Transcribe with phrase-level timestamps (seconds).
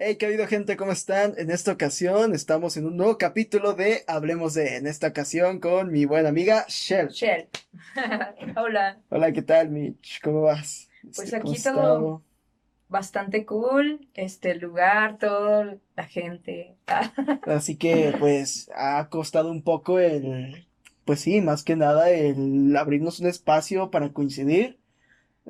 [0.00, 0.76] Hey, ¿qué ha habido gente?
[0.76, 1.34] ¿Cómo están?
[1.38, 5.90] En esta ocasión estamos en un nuevo capítulo de Hablemos de, en esta ocasión con
[5.90, 7.08] mi buena amiga Shell.
[7.08, 7.48] Shell.
[8.56, 9.00] Hola.
[9.08, 10.20] Hola, ¿qué tal, Mitch?
[10.22, 10.88] ¿Cómo vas?
[11.02, 12.22] Pues Este, aquí ¿cómo has todo
[12.88, 16.76] bastante cool, este lugar, todo, la gente.
[17.42, 20.68] Así que, pues, ha costado un poco el,
[21.04, 24.78] pues sí, más que nada el abrirnos un espacio para coincidir.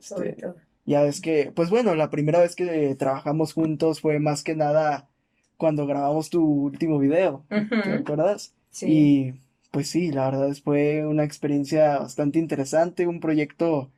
[0.00, 0.67] sobre Este, todo.
[0.88, 5.08] Ya ves que, pues bueno, la primera vez que trabajamos juntos fue más que nada
[5.56, 8.54] cuando grabamos tu último video, ¿te acuerdas?
[8.70, 8.86] Sí.
[8.88, 9.34] Y
[9.70, 13.90] pues sí, la verdad es fue una experiencia bastante interesante, un proyecto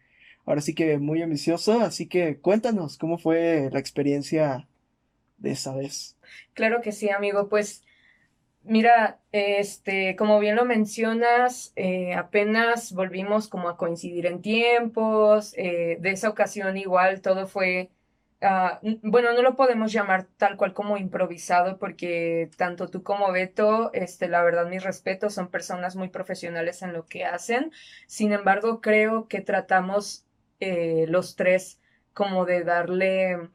[0.46, 4.66] ahora sí que muy ambicioso, así que cuéntanos cómo fue la experiencia
[5.38, 6.16] de esa vez.
[6.54, 7.48] Claro que sí, amigo.
[7.48, 7.84] Pues
[8.62, 15.54] mira, este, como bien lo mencionas, eh, apenas volvimos como a coincidir en tiempos.
[15.56, 17.90] eh, de esa ocasión igual todo fue,
[18.82, 23.90] n- bueno, no lo podemos llamar tal cual como improvisado porque tanto tú como Beto,
[23.94, 27.72] este, la verdad, mis respetos, son personas muy profesionales en lo que hacen.
[28.06, 30.24] Sin embargo, creo que tratamos
[30.60, 31.80] eh, los tres
[32.12, 33.50] como de darle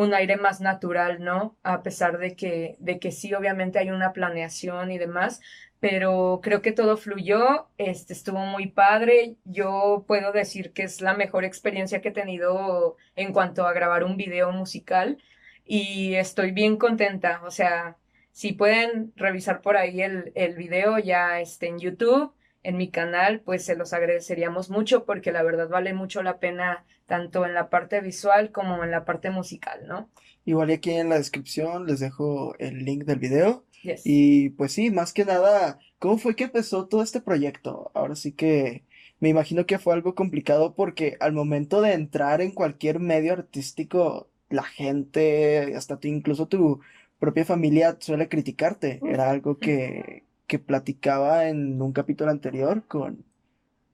[0.00, 1.58] un aire más natural, ¿no?
[1.62, 5.40] A pesar de que, de que sí, obviamente hay una planeación y demás,
[5.80, 9.36] pero creo que todo fluyó, este, estuvo muy padre.
[9.44, 14.04] Yo puedo decir que es la mejor experiencia que he tenido en cuanto a grabar
[14.04, 15.18] un video musical
[15.64, 17.42] y estoy bien contenta.
[17.44, 17.96] O sea,
[18.32, 23.40] si pueden revisar por ahí el, el video ya este, en YouTube, en mi canal,
[23.40, 27.70] pues se los agradeceríamos mucho porque la verdad vale mucho la pena tanto en la
[27.70, 30.10] parte visual como en la parte musical, ¿no?
[30.44, 34.02] Igual aquí en la descripción les dejo el link del video Yes.
[34.04, 37.90] y pues sí, más que nada, ¿cómo fue que empezó todo este proyecto?
[37.94, 38.84] Ahora sí que
[39.20, 44.28] me imagino que fue algo complicado porque al momento de entrar en cualquier medio artístico,
[44.50, 46.80] la gente, hasta tú, incluso tu
[47.18, 49.00] propia familia suele criticarte.
[49.06, 53.24] Era algo que, que platicaba en un capítulo anterior con,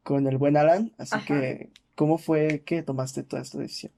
[0.03, 1.27] con el buen Alan, así Ajá.
[1.27, 3.93] que, ¿cómo fue que tomaste toda esta decisión?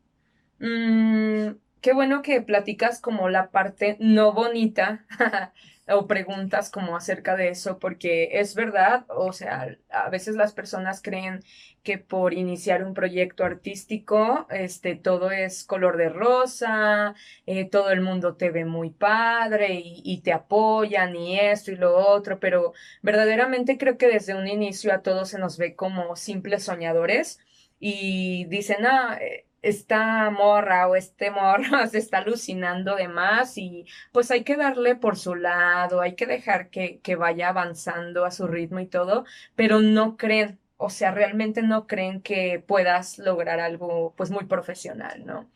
[0.58, 5.06] Mm, qué bueno que platicas como la parte no bonita
[5.90, 11.02] o preguntas como acerca de eso, porque es verdad, o sea, a veces las personas
[11.02, 11.40] creen
[11.82, 17.14] que por iniciar un proyecto artístico, este, todo es color de rosa,
[17.46, 21.76] eh, todo el mundo te ve muy padre y, y te apoyan y esto y
[21.76, 22.72] lo otro, pero
[23.02, 27.40] verdaderamente creo que desde un inicio a todos se nos ve como simples soñadores
[27.80, 33.86] y dicen, ah, eh, esta morra o este morro se está alucinando de más y
[34.12, 38.30] pues hay que darle por su lado, hay que dejar que, que vaya avanzando a
[38.30, 39.24] su ritmo y todo,
[39.56, 45.26] pero no creen, o sea, realmente no creen que puedas lograr algo pues muy profesional,
[45.26, 45.50] ¿no?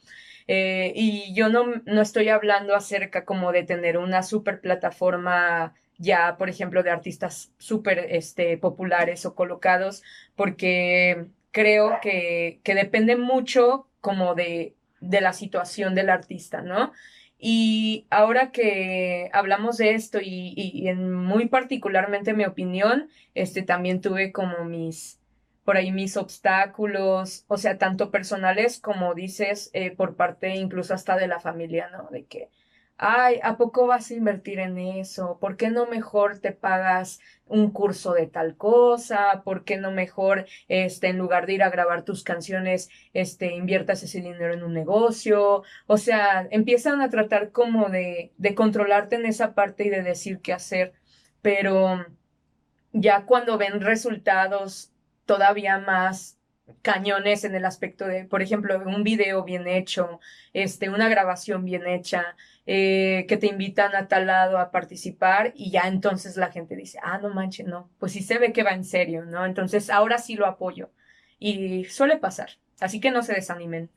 [0.48, 6.36] Eh, y yo no, no estoy hablando acerca como de tener una super plataforma ya,
[6.36, 10.02] por ejemplo, de artistas súper este, populares o colocados,
[10.34, 16.92] porque creo que, que depende mucho como de, de la situación del artista, ¿no?
[17.44, 24.30] Y ahora que hablamos de esto y, en muy particularmente mi opinión, este también tuve
[24.30, 25.18] como mis,
[25.64, 31.16] por ahí mis obstáculos, o sea, tanto personales como dices, eh, por parte incluso hasta
[31.16, 32.08] de la familia, ¿no?
[32.12, 32.48] De que,
[33.04, 35.38] ay, ¿a poco vas a invertir en eso?
[35.40, 39.42] ¿Por qué no mejor te pagas un curso de tal cosa?
[39.44, 44.04] ¿Por qué no mejor, este, en lugar de ir a grabar tus canciones, este, inviertas
[44.04, 45.64] ese dinero en un negocio?
[45.88, 50.40] O sea, empiezan a tratar como de, de controlarte en esa parte y de decir
[50.40, 50.92] qué hacer,
[51.42, 52.06] pero
[52.92, 54.92] ya cuando ven resultados
[55.26, 56.38] todavía más
[56.82, 60.20] cañones en el aspecto de, por ejemplo, un video bien hecho,
[60.52, 62.36] este, una grabación bien hecha,
[62.66, 66.98] eh, que te invitan a tal lado a participar y ya entonces la gente dice,
[67.02, 69.44] ah, no manches, no, pues sí se ve que va en serio, ¿no?
[69.46, 70.90] Entonces ahora sí lo apoyo.
[71.38, 73.90] Y suele pasar, así que no se desanimen.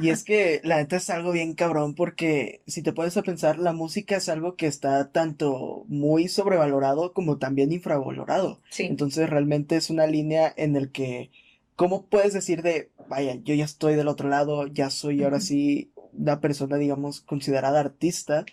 [0.00, 3.58] Y es que la neta es algo bien cabrón porque si te pones a pensar,
[3.58, 8.60] la música es algo que está tanto muy sobrevalorado como también infravalorado.
[8.70, 11.32] Sí, Entonces realmente es una línea en el que,
[11.76, 15.92] ¿cómo puedes decir de, vaya, yo ya estoy del otro lado, ya soy ahora sí
[16.12, 18.44] una persona, digamos, considerada artista?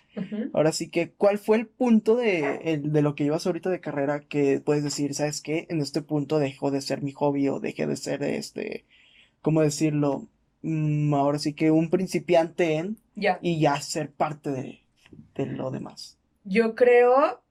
[0.52, 3.80] Ahora sí que, ¿cuál fue el punto de, el- de lo que llevas ahorita de
[3.80, 5.66] carrera que puedes decir, ¿sabes qué?
[5.70, 8.84] En este punto dejó de ser mi hobby o dejé de ser este,
[9.42, 10.26] ¿cómo decirlo?
[10.62, 12.98] Mm, ahora sí que un principiante en
[13.42, 14.80] y ya ser parte de,
[15.34, 16.18] de lo demás.
[16.44, 17.42] Yo creo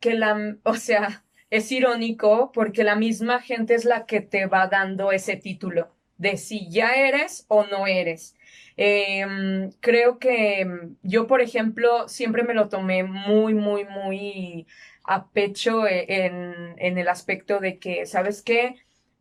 [0.00, 4.68] que la, o sea, es irónico porque la misma gente es la que te va
[4.68, 8.36] dando ese título de si ya eres o no eres.
[8.76, 10.66] Em, creo que
[11.02, 14.66] yo, por ejemplo, siempre me lo tomé muy, muy, muy
[15.04, 18.76] a pecho e, en, en el aspecto de que, ¿sabes qué?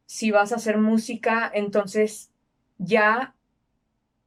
[0.05, 2.31] Si vas a hacer música, entonces
[2.77, 3.35] ya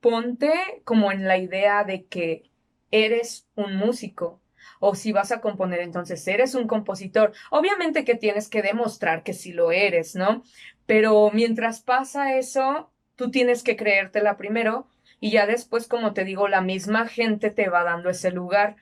[0.00, 0.52] ponte
[0.84, 2.50] como en la idea de que
[2.90, 4.41] eres un músico
[4.84, 7.32] o si vas a componer, entonces eres un compositor.
[7.52, 10.43] Obviamente que tienes que demostrar que sí lo eres, ¿no?
[10.87, 14.88] Pero mientras pasa eso, tú tienes que creértela primero
[15.20, 18.75] y ya después, como te digo, la misma gente te va dando ese lugar.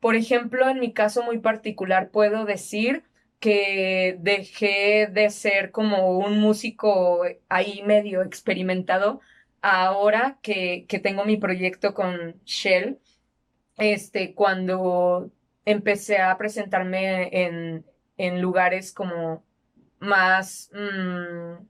[0.00, 3.04] Por ejemplo, en mi caso muy particular, puedo decir
[3.38, 9.20] que dejé de ser como un músico ahí medio experimentado
[9.60, 12.98] ahora que, que tengo mi proyecto con Shell
[13.78, 15.30] este, cuando
[15.64, 17.84] empecé a presentarme en,
[18.16, 19.44] en lugares como
[19.98, 21.64] más, mm,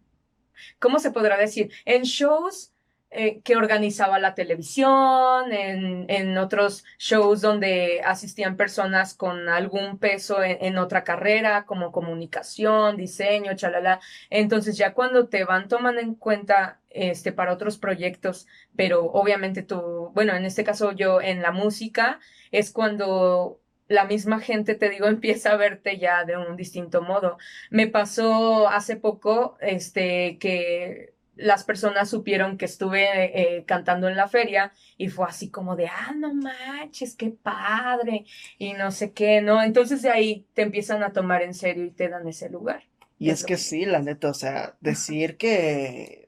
[0.79, 1.73] ¿cómo se podrá decir?
[1.85, 2.73] En shows
[3.15, 10.43] eh, que organizaba la televisión, en, en, otros shows donde asistían personas con algún peso
[10.43, 14.01] en, en, otra carrera, como comunicación, diseño, chalala.
[14.31, 18.47] Entonces ya cuando te van tomando en cuenta este, para otros proyectos,
[18.77, 24.41] pero obviamente tú, bueno, en este caso yo en la música, es cuando la misma
[24.41, 27.39] gente, te digo, empieza a verte ya de un distinto modo.
[27.71, 34.29] Me pasó hace poco, este, que las personas supieron que estuve eh, cantando en la
[34.29, 38.27] feria y fue así como de, ah, no manches, qué padre,
[38.59, 39.63] y no sé qué, ¿no?
[39.63, 42.85] Entonces de ahí te empiezan a tomar en serio y te dan ese lugar.
[43.19, 46.22] Y es, que, sí, la neta, o sea, decir que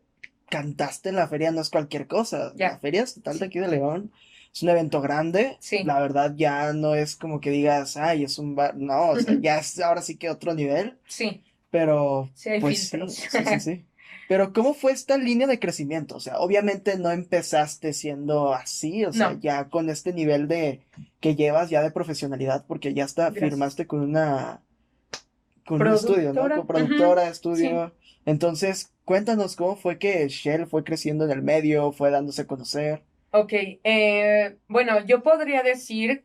[0.55, 2.53] cantaste en la feria no es cualquier cosa.
[2.57, 4.13] La feria estatal de aquí de León
[4.53, 5.57] es un evento grande.
[5.59, 5.83] Sí.
[5.83, 9.35] La verdad ya no es como que digas, ay, es un bar, no, o sea,
[9.41, 10.97] ya es ahora sí que otro nivel.
[11.09, 11.43] Sí.
[11.73, 13.85] Pero, sí, hay pues, sí, sí, sí.
[14.29, 16.17] Pero ¿cómo fue esta línea de crecimiento?
[16.17, 20.81] O sea, obviamente no empezaste siendo así, o sea, ya con este nivel de
[21.21, 24.63] que llevas ya de profesionalidad, porque ya hasta firmaste con una
[25.67, 26.49] con un estudio, ¿no?
[26.49, 27.93] Con productora, estudio.
[28.27, 33.03] Entonces, cuéntanos cómo fue que Shell fue creciendo en el medio, fue dándose a conocer.
[33.31, 36.25] Ok, eh, bueno, yo podría decir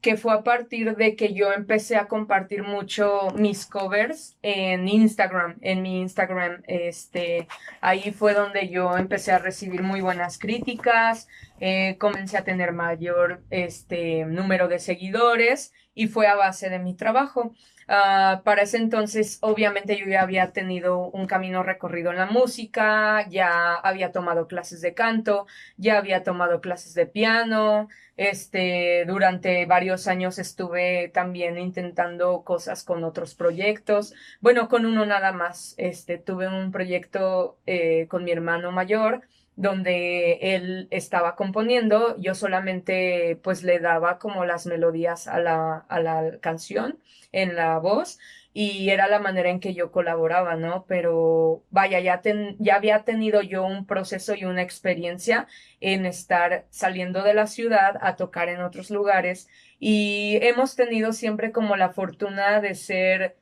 [0.00, 5.56] que fue a partir de que yo empecé a compartir mucho mis covers en Instagram,
[5.62, 7.48] en mi Instagram, este,
[7.80, 11.26] ahí fue donde yo empecé a recibir muy buenas críticas,
[11.58, 16.94] eh, comencé a tener mayor, este, número de seguidores y fue a base de mi
[16.94, 17.52] trabajo.
[17.88, 23.28] Uh, para ese entonces, obviamente, yo ya había tenido un camino recorrido en la música,
[23.28, 25.46] ya había tomado clases de canto,
[25.76, 27.88] ya había tomado clases de piano.
[28.16, 34.14] Este, durante varios años estuve también intentando cosas con otros proyectos.
[34.40, 35.74] Bueno, con uno nada más.
[35.78, 39.22] Este, tuve un proyecto eh, con mi hermano mayor
[39.56, 46.00] donde él estaba componiendo, yo solamente pues le daba como las melodías a la, a
[46.00, 46.98] la canción
[47.32, 48.18] en la voz
[48.52, 50.86] y era la manera en que yo colaboraba, ¿no?
[50.86, 52.22] Pero vaya, ya,
[52.58, 55.46] ya había tenido yo un proceso y una experiencia
[55.80, 59.48] en estar saliendo de la ciudad a tocar en otros lugares
[59.78, 63.36] y hemos tenido siempre como la fortuna de ser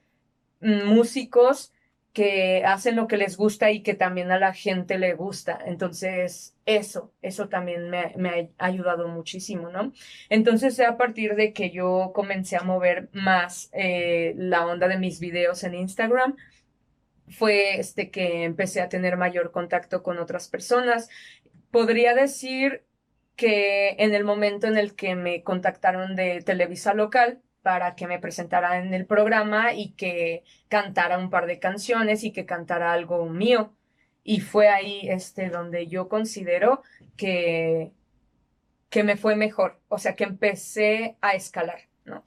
[0.60, 1.73] músicos
[2.14, 5.58] que hacen lo que les gusta y que también a la gente le gusta.
[5.66, 9.92] Entonces, eso, eso también me, ha ayudado muchísimo, ¿no?
[10.30, 15.18] Entonces, a partir de que yo comencé a mover más eh, la onda de mis
[15.18, 16.36] videos en Instagram,
[17.28, 21.10] fue este que empecé a tener mayor contacto con otras personas.
[21.72, 22.84] Podría decir
[23.34, 28.18] que en el momento en el que me contactaron de Televisa local, para que me
[28.18, 33.24] presentara en el programa y que cantara un par de canciones y que cantara algo
[33.24, 33.72] mío.
[34.22, 36.82] Y fue ahí este, donde yo considero
[37.16, 37.90] que,
[38.90, 42.22] que me fue mejor, o sea, que empecé a escalar, ¿no?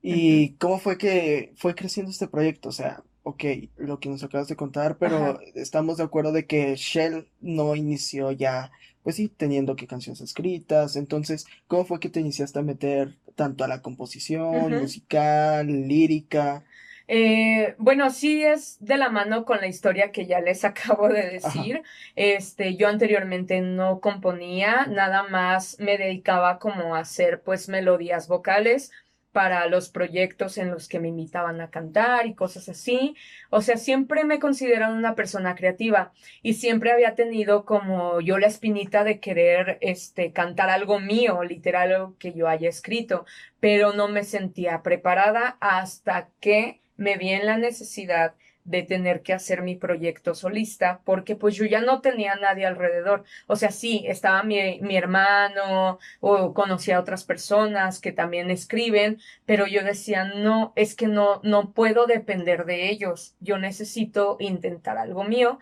[0.00, 2.70] ¿Y cómo fue que fue creciendo este proyecto?
[2.70, 3.44] O sea, ok,
[3.76, 8.32] lo que nos acabas de contar, pero estamos de acuerdo de que Shell no inició
[8.32, 8.70] ya,
[9.08, 10.94] pues sí, teniendo que canciones escritas.
[10.94, 16.62] Entonces, ¿cómo fue que te iniciaste a meter tanto a la composición, musical, lírica?
[17.06, 21.22] Eh, bueno, sí es de la mano con la historia que ya les acabo de
[21.22, 21.82] decir.
[22.16, 28.92] Este, yo anteriormente no componía, nada más me dedicaba como a hacer pues melodías vocales
[29.32, 33.14] para los proyectos en los que me invitaban a cantar y cosas así.
[33.50, 38.38] O sea, siempre me he considerado una persona creativa y siempre había tenido como yo
[38.38, 43.26] la espinita de querer este cantar algo mío, literal algo que yo haya escrito,
[43.60, 48.34] pero no me sentía preparada hasta que me vi en la necesidad
[48.68, 53.24] de tener que hacer mi proyecto solista, porque pues yo ya no tenía nadie alrededor.
[53.46, 59.66] O sea, sí, estaba mi, mi hermano o conocía otras personas que también escriben, pero
[59.66, 63.34] yo decía, no, es que no, no puedo depender de ellos.
[63.40, 65.58] Yo necesito intentar algo mío.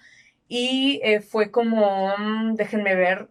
[0.48, 3.28] Y eh, fue como, mm, déjenme ver,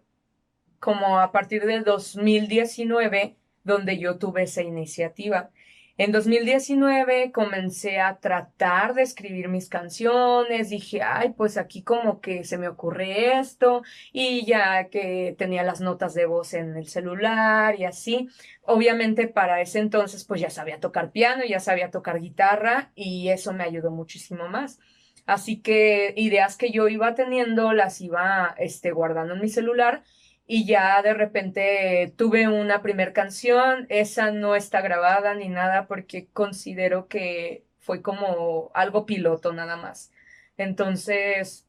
[0.80, 5.50] como a partir del 2019, donde yo tuve esa iniciativa.
[5.98, 12.44] En 2019 comencé a tratar de escribir mis canciones, dije, ay, pues aquí como que
[12.44, 17.80] se me ocurre esto, y ya que tenía las notas de voz en el celular
[17.80, 18.28] y así.
[18.62, 23.54] Obviamente para ese entonces pues ya sabía tocar piano, ya sabía tocar guitarra y eso
[23.54, 24.78] me ayudó muchísimo más.
[25.24, 30.04] Así que ideas que yo iba teniendo las iba este, guardando en mi celular
[30.46, 36.28] y ya de repente tuve una primer canción, esa no está grabada ni nada porque
[36.32, 40.12] considero que fue como algo piloto nada más.
[40.56, 41.65] Entonces,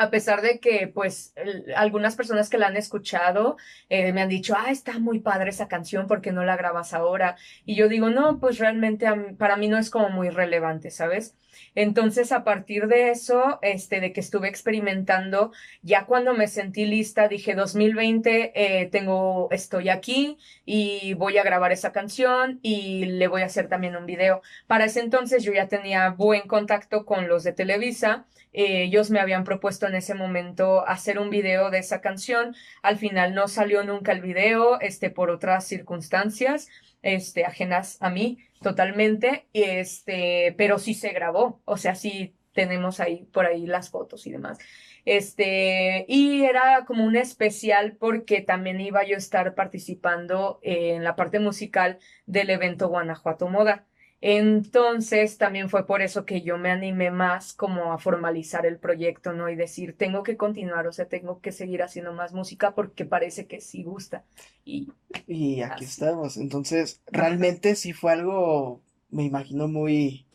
[0.00, 1.34] a pesar de que pues
[1.76, 3.58] algunas personas que la han escuchado
[3.90, 7.36] eh, me han dicho, ah, está muy padre esa canción, porque no la grabas ahora?
[7.66, 11.36] Y yo digo, no, pues realmente para mí no es como muy relevante, ¿sabes?
[11.74, 15.52] Entonces, a partir de eso, este, de que estuve experimentando,
[15.82, 21.72] ya cuando me sentí lista, dije 2020, eh, tengo, estoy aquí y voy a grabar
[21.72, 24.40] esa canción y le voy a hacer también un video.
[24.66, 28.26] Para ese entonces yo ya tenía buen contacto con los de Televisa.
[28.52, 32.54] Eh, ellos me habían propuesto en ese momento hacer un video de esa canción.
[32.82, 36.68] Al final no salió nunca el video, este, por otras circunstancias,
[37.02, 43.26] este, ajenas a mí totalmente, este, pero sí se grabó, o sea, sí tenemos ahí
[43.32, 44.58] por ahí las fotos y demás.
[45.04, 51.16] Este, y era como un especial porque también iba yo a estar participando en la
[51.16, 53.86] parte musical del evento Guanajuato Moda.
[54.22, 59.32] Entonces, también fue por eso que yo me animé más como a formalizar el proyecto,
[59.32, 59.48] ¿no?
[59.48, 63.46] Y decir, tengo que continuar, o sea, tengo que seguir haciendo más música porque parece
[63.46, 64.24] que sí gusta.
[64.64, 64.92] Y,
[65.26, 66.36] y aquí estamos.
[66.36, 70.26] Entonces, realmente sí fue algo, me imagino, muy,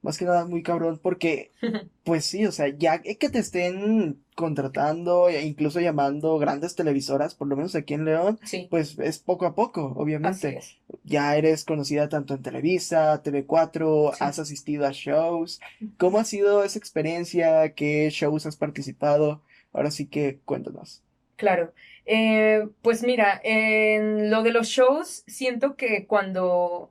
[0.00, 1.52] más que nada muy cabrón, porque,
[2.02, 7.48] pues sí, o sea, ya que te estén contratando e incluso llamando grandes televisoras, por
[7.48, 8.38] lo menos aquí en León,
[8.68, 10.60] pues es poco a poco, obviamente.
[11.04, 15.60] Ya eres conocida tanto en Televisa, TV4, has asistido a shows.
[15.98, 17.74] ¿Cómo ha sido esa experiencia?
[17.74, 19.42] ¿Qué shows has participado?
[19.72, 21.02] Ahora sí que cuéntanos.
[21.36, 21.72] Claro.
[22.06, 26.90] Eh, pues mira, en lo de los shows, siento que cuando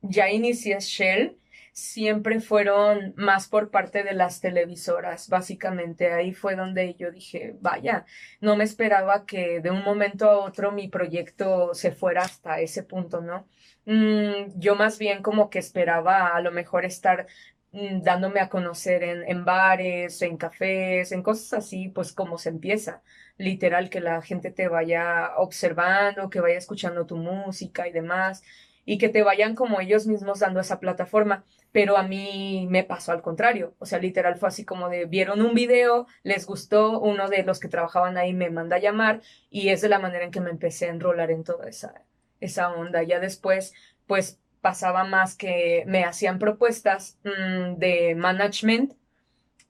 [0.00, 1.36] ya inicias Shell,
[1.72, 6.12] siempre fueron más por parte de las televisoras, básicamente.
[6.12, 8.04] Ahí fue donde yo dije, vaya,
[8.40, 12.82] no me esperaba que de un momento a otro mi proyecto se fuera hasta ese
[12.82, 13.46] punto, ¿no?
[13.86, 17.26] Mm, yo más bien como que esperaba a lo mejor estar
[17.72, 22.50] mm, dándome a conocer en, en bares, en cafés, en cosas así, pues como se
[22.50, 23.02] empieza
[23.38, 28.42] literal, que la gente te vaya observando, que vaya escuchando tu música y demás
[28.84, 31.44] y que te vayan como ellos mismos dando esa plataforma.
[31.72, 33.74] Pero a mí me pasó al contrario.
[33.78, 37.60] O sea, literal fue así como de vieron un video, les gustó, uno de los
[37.60, 40.50] que trabajaban ahí me manda a llamar y es de la manera en que me
[40.50, 42.04] empecé a enrolar en toda esa,
[42.40, 43.02] esa onda.
[43.02, 43.72] Ya después,
[44.06, 48.94] pues pasaba más que me hacían propuestas mm, de management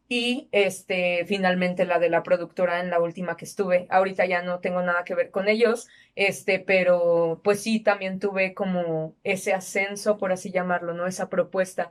[0.09, 3.87] y este finalmente la de la productora en la última que estuve.
[3.91, 8.55] Ahorita ya no tengo nada que ver con ellos, este, pero pues sí también tuve
[8.55, 11.07] como ese ascenso, por así llamarlo, ¿no?
[11.07, 11.91] Esa propuesta.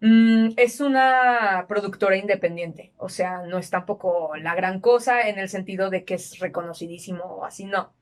[0.00, 5.48] Mm, es una productora independiente, o sea, no es tampoco la gran cosa en el
[5.48, 7.94] sentido de que es reconocidísimo o así, no.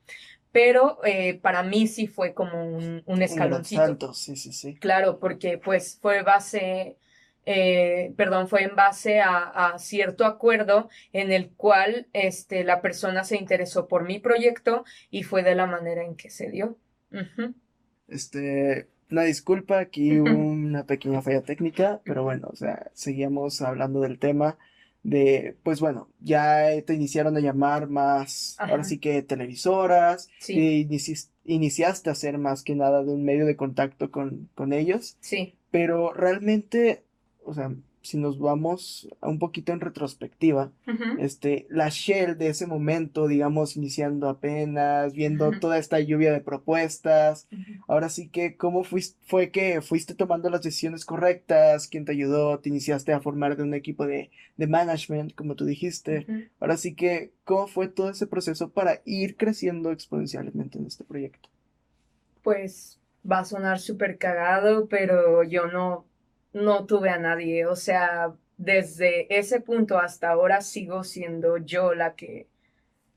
[0.50, 4.14] Pero eh, para mí sí fue como un, un escaloncito.
[4.14, 4.74] sí, sí, sí.
[4.76, 6.96] Claro, porque pues fue base
[7.52, 13.36] eh, perdón, fue en base a, cierto acuerdo en el cual este, la persona se
[13.36, 16.78] interesó por mi proyecto y fue de la manera en que se dio.
[18.06, 24.20] Este, una disculpa, aquí una pequeña falla técnica, pero bueno, o sea, seguíamos hablando del
[24.20, 24.56] tema
[25.02, 30.86] de, pues bueno, ya te iniciaron a llamar más, ahora sí que televisoras, sí.
[31.44, 35.16] iniciaste a ser más que nada de un medio de contacto con, con ellos.
[35.18, 35.56] Sí.
[35.72, 37.02] Pero realmente
[37.44, 40.72] o sea, si nos vamos a un poquito en retrospectiva,
[41.18, 47.46] este, la Shell de ese momento, digamos, iniciando apenas, viendo toda esta lluvia de propuestas,
[47.88, 51.88] ahora sí que, ¿cómo fuiste, fue que fuiste tomando las decisiones correctas?
[51.88, 52.58] ¿Quién te ayudó?
[52.58, 56.26] ¿Te iniciaste a formar de un equipo de, de management, como tú dijiste?
[56.58, 61.50] Ahora sí que, ¿cómo fue todo ese proceso para ir creciendo exponencialmente en este proyecto?
[62.42, 62.98] Pues
[63.30, 66.06] va a sonar súper cagado, pero yo no
[66.52, 72.14] no tuve a nadie, o sea, desde ese punto hasta ahora sigo siendo yo la
[72.14, 72.48] que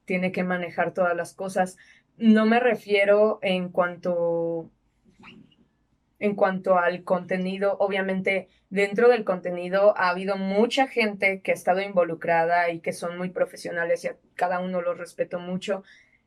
[0.05, 1.77] tiene que manejar todas las cosas.
[2.17, 4.69] No me refiero en cuanto
[6.19, 11.81] en cuanto al contenido, obviamente dentro del contenido ha habido mucha gente que ha estado
[11.81, 15.83] involucrada y que son muy profesionales y a cada uno los respeto mucho.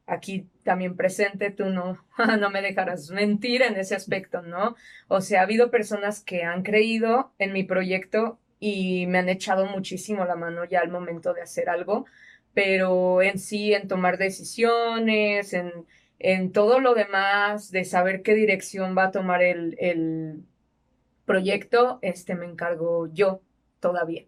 [0.06, 1.98] Aquí también presente, tú no,
[2.40, 4.76] no me dejarás mentir en ese aspecto, ¿no?
[5.08, 9.66] O sea, ha habido personas que han creído en mi proyecto y me han echado
[9.66, 12.06] muchísimo la mano ya al momento de hacer algo,
[12.54, 15.72] pero en sí, en tomar decisiones, en
[16.18, 20.44] en todo lo demás, de saber qué dirección va a tomar el,
[21.24, 23.42] proyecto, este me encargo yo
[23.80, 24.26] todavía.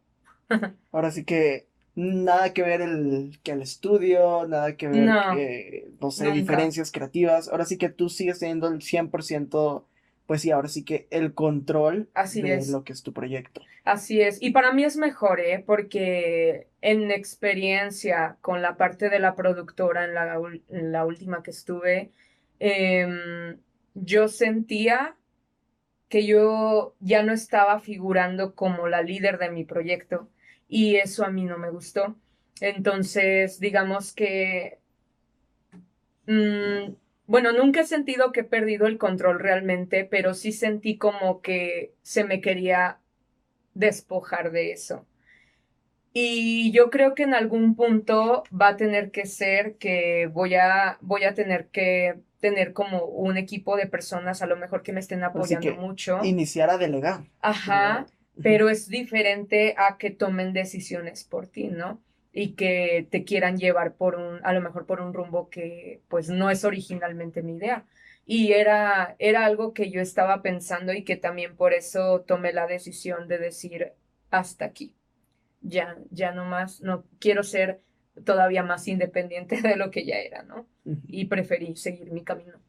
[0.90, 1.68] Ahora sí que
[1.99, 7.49] nada que ver el, que el estudio, nada que ver que, no sé, diferencias creativas.
[7.49, 9.85] Ahora sí que tú sigues teniendo el 100%
[10.26, 12.69] pues sí, ahora sí que el control Así de es.
[12.69, 13.62] lo que es tu proyecto.
[13.85, 14.43] Así es.
[14.43, 15.64] Y para mí es mejor, ¿eh?
[15.67, 22.12] Porque en experiencia con la parte de la productora en la, última que estuve,
[22.59, 23.57] em,
[23.95, 25.17] yo sentía
[26.11, 30.28] que yo ya no estaba figurando como la líder de mi proyecto
[30.69, 32.17] y eso a mí no me gustó.
[32.61, 34.79] Entonces, digamos que...
[36.27, 36.93] Mm,
[37.27, 41.95] bueno, nunca he sentido que he perdido el control realmente, pero sí sentí como que
[42.03, 42.99] se me quería
[43.75, 45.07] despojar de eso.
[46.13, 50.99] Y yo creo que en algún punto va a tener que ser que voy a,
[51.01, 55.01] voy a tener que tener como un equipo de personas a lo mejor que me
[55.01, 56.21] estén apoyando mucho.
[56.25, 57.21] Iniciar a delegar.
[57.41, 58.07] Ajá,
[58.42, 62.00] pero es diferente a que tomen decisiones por ti, ¿no?
[62.33, 66.28] y que te quieran llevar por un, a lo mejor por un rumbo que pues
[66.28, 67.85] no es originalmente mi idea.
[68.26, 72.66] Y era, era algo que yo estaba pensando y que también por eso tomé la
[72.66, 73.92] decisión de decir
[74.30, 74.95] hasta aquí.
[75.62, 77.80] Ya, ya no más, no quiero ser
[78.25, 80.68] todavía más independiente de lo que ya era, ¿no?
[81.09, 82.61] Y preferí seguir mi camino.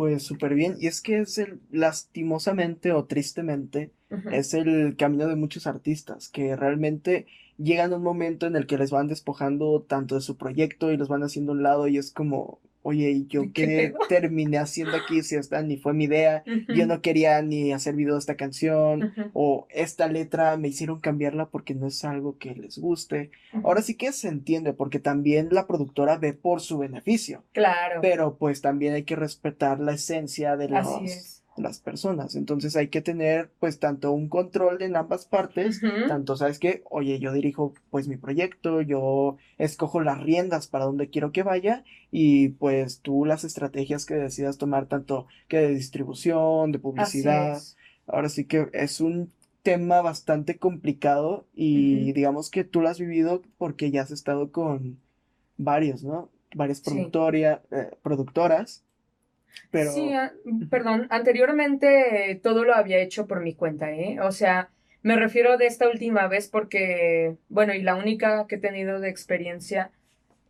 [0.00, 0.76] Pues súper bien.
[0.80, 3.92] Y es que es el, lastimosamente o tristemente,
[4.32, 7.26] es el camino de muchos artistas que realmente
[7.58, 10.96] llegan a un momento en el que les van despojando tanto de su proyecto y
[10.96, 15.22] los van haciendo a un lado y es como, oye, ¿yo qué, terminé haciendo aquí
[15.22, 16.42] si esta ni fue mi idea?
[16.74, 21.46] Yo no quería ni hacer video de esta canción o esta letra me hicieron cambiarla
[21.46, 23.30] porque no es algo que les guste.
[23.64, 27.44] Ahora sí que se entiende porque también la productora ve por su beneficio.
[27.52, 28.00] Claro.
[28.00, 32.34] Pero pues también hay que respetar la esencia de los las personas.
[32.34, 37.18] Entonces hay que tener pues tanto un control en ambas partes, tanto sabes que, oye,
[37.18, 42.50] yo dirijo pues mi proyecto, yo escojo las riendas para donde quiero que vaya y
[42.50, 47.60] pues tú las estrategias que decidas tomar tanto que de distribución, de publicidad.
[48.06, 49.30] Ahora sí que es un
[49.62, 54.98] tema bastante complicado y digamos que tú lo has vivido porque ya has estado con
[55.56, 56.30] varios, ¿no?
[56.54, 58.84] Varias eh, productoras
[59.70, 59.92] pero...
[59.92, 60.12] Sí,
[60.70, 64.18] perdón, anteriormente todo lo había hecho por mi cuenta, ¿eh?
[64.20, 64.70] O sea,
[65.02, 69.08] me refiero de esta última vez porque, bueno, y la única que he tenido de
[69.08, 69.90] experiencia,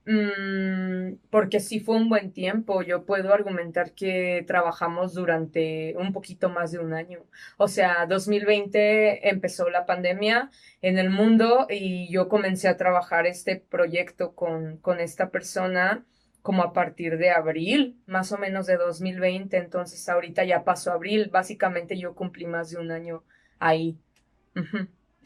[0.07, 6.49] mmm, porque sí fue un buen tiempo, yo puedo argumentar que trabajamos durante un poquito
[6.49, 7.21] más de un año.
[7.59, 10.51] O sea, 2020 empezó la pandemia
[10.83, 16.05] en el mundo y yo comencé a trabajar este proyecto con, con esta persona
[16.43, 21.31] como a partir de abril, más o menos de 2020, entonces ahorita ya pasó abril,
[21.33, 23.23] básicamente yo cumplí más de un año
[23.59, 23.99] ahí.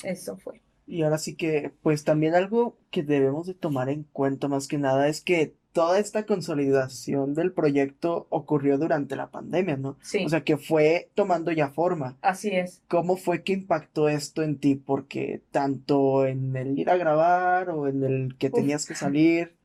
[0.03, 0.61] Eso fue.
[0.87, 4.77] Y ahora sí que, pues también algo que debemos de tomar en cuenta más que
[4.77, 9.97] nada es que toda esta consolidación del proyecto ocurrió durante la pandemia, ¿no?
[10.03, 10.25] Sí.
[10.25, 12.17] O sea, que fue tomando ya forma.
[12.23, 12.83] Así es.
[12.89, 14.77] ¿Cómo fue que impactó esto en ti?
[14.77, 19.57] Porque tanto en el ir a grabar o en el que tenías que salir.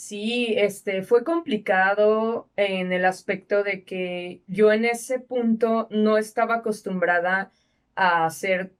[0.00, 6.56] Sí, este fue complicado en el aspecto de que yo en ese punto no estaba
[6.56, 7.52] acostumbrada
[7.96, 8.72] a ser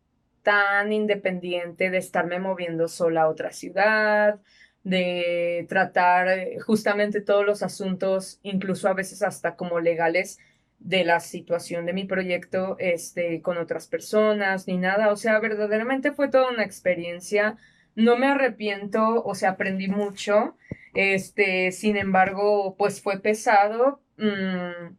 [0.43, 4.41] tan independiente, de estarme moviendo sola a otra ciudad,
[4.83, 10.39] de tratar eh, justamente todos los asuntos, incluso a veces hasta como legales
[10.79, 16.13] de la situación de mi proyecto este con otras personas ni nada, o sea, verdaderamente
[16.13, 17.59] fue toda una experiencia.
[17.95, 20.57] No me arrepiento, o sea, aprendí mucho
[20.95, 24.95] este, sin embargo, pues fue pesado mm,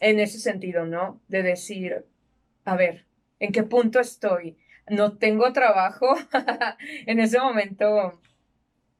[0.00, 1.20] en ese sentido, ¿no?
[1.28, 2.06] De decir,
[2.64, 3.06] a ver,
[3.38, 4.58] ¿en qué punto estoy?
[4.88, 6.14] No tengo trabajo.
[7.06, 8.20] en ese momento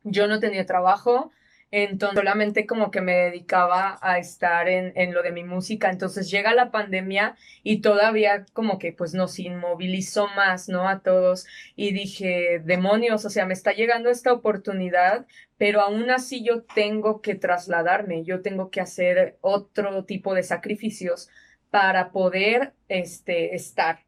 [0.05, 1.33] yo no tenía trabajo.
[1.71, 5.91] Entonces solamente como que me dedicaba a estar en, en, lo de mi música.
[5.91, 10.89] Entonces llega la pandemia y todavía como que pues nos inmovilizó más, ¿no?
[10.89, 11.47] A todos.
[11.77, 15.27] Y dije, demonios, o sea, me está llegando esta oportunidad,
[15.59, 21.29] pero aún así yo tengo que trasladarme, yo tengo que hacer otro tipo de sacrificios
[21.71, 24.01] para poder este, estar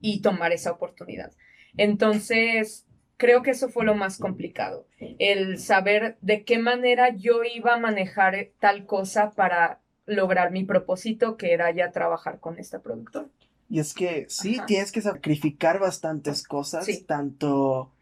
[0.00, 1.32] y tomar esa oportunidad.
[1.76, 2.86] Entonces,
[3.20, 4.86] creo que eso fue lo más complicado,
[5.18, 11.36] el saber de qué manera yo iba a manejar tal cosa para lograr mi propósito,
[11.36, 13.28] que era ya trabajar con esta productora.
[13.68, 17.92] Y es que sí, tienes que sacrificar bastantes cosas, tanto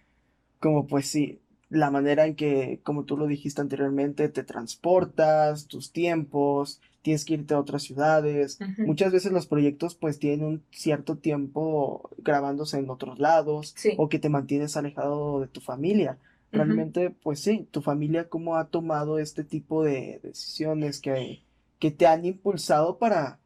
[0.61, 5.91] como pues sí, la manera en que, como tú lo dijiste anteriormente, te transportas, tus
[5.91, 8.59] tiempos, tienes que irte a otras ciudades.
[8.77, 14.19] Muchas veces los proyectos pues tienen un cierto tiempo grabándose en otros lados o que
[14.19, 16.19] te mantienes alejado de tu familia.
[16.53, 21.41] Realmente, pues sí, tu familia cómo ha tomado este tipo de decisiones que,
[21.79, 23.39] que te han impulsado para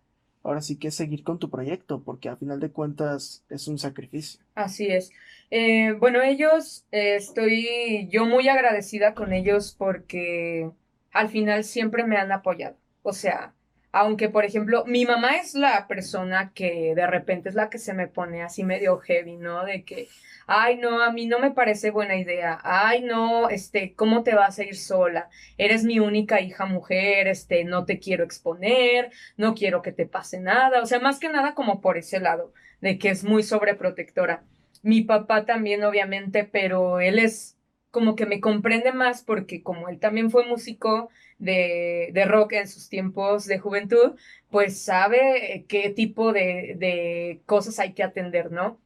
[0.42, 4.40] ahora sí que seguir con tu proyecto, porque al final de cuentas es un sacrificio.
[4.56, 5.12] Así es.
[5.52, 10.68] Eh, bueno, ellos, eh, estoy yo muy agradecida con ellos porque
[11.12, 12.81] al final siempre me han apoyado.
[13.02, 13.54] O sea,
[13.92, 17.92] aunque por ejemplo, mi mamá es la persona que de repente es la que se
[17.92, 19.64] me pone así medio heavy, ¿no?
[19.64, 20.08] De que,
[20.46, 22.58] ay, no, a mí no me parece buena idea.
[22.64, 25.28] Ay, no, este, ¿cómo te vas a ir sola?
[25.58, 30.40] Eres mi única hija mujer, este, no te quiero exponer, no quiero que te pase
[30.40, 30.80] nada.
[30.82, 34.42] O sea, más que nada como por ese lado, de que es muy sobreprotectora.
[34.82, 37.58] Mi papá también, obviamente, pero él es
[37.90, 41.10] como que me comprende más porque como él también fue músico,
[41.42, 44.14] de, de, rock en sus tiempos de juventud,
[44.50, 48.80] pues sabe qué tipo de, de, cosas hay que atender, ¿no?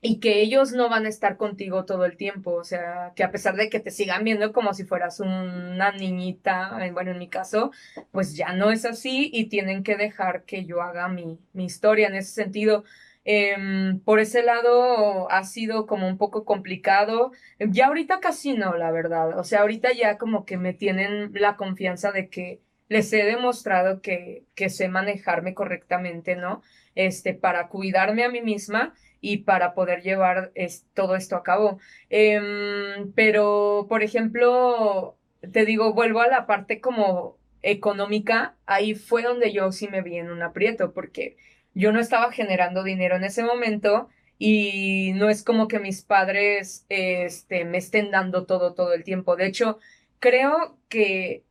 [0.00, 3.30] Y que ellos no van a estar contigo todo el tiempo, o sea, que a
[3.30, 7.70] pesar de que te sigan viendo como si fueras una niñita, bueno, en mi caso,
[8.10, 12.08] pues ya no es así y tienen que dejar que yo haga mi, mi historia
[12.08, 12.84] en ese sentido.
[13.24, 17.32] Em, por ese lado ha sido como un poco complicado.
[17.58, 19.38] Ya ahorita casi no, la verdad.
[19.38, 24.00] O sea, ahorita ya como que me tienen la confianza de que les he demostrado
[24.02, 26.62] que, que sé manejarme correctamente, ¿no?
[26.96, 30.52] Este, para cuidarme a mí misma y para poder llevar
[30.94, 31.78] todo esto a cabo.
[32.08, 35.16] Em, pero, por ejemplo,
[35.52, 40.16] te digo, vuelvo a la parte como económica, ahí fue donde yo sí me vi
[40.18, 41.36] en un aprieto, porque
[41.74, 46.86] yo no estaba generando dinero en ese momento y no es como que mis padres
[46.88, 49.36] este, me estén dando todo todo el tiempo.
[49.36, 49.78] De hecho,
[50.18, 51.44] creo que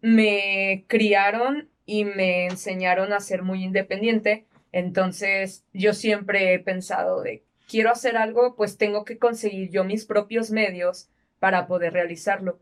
[0.00, 4.46] me criaron y me enseñaron a ser muy independiente.
[4.72, 10.04] Entonces, yo siempre he pensado de, quiero hacer algo, pues tengo que conseguir yo mis
[10.04, 12.60] propios medios para poder realizarlo.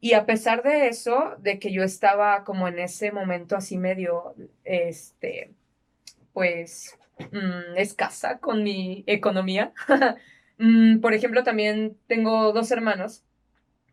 [0.00, 4.34] Y a pesar de eso, de que yo estaba como en ese momento así medio,
[4.64, 5.52] este,
[6.38, 6.96] pues
[7.32, 9.72] mm, escasa con mi economía.
[10.60, 13.22] Mm, por ejemplo, también tengo dos hermanos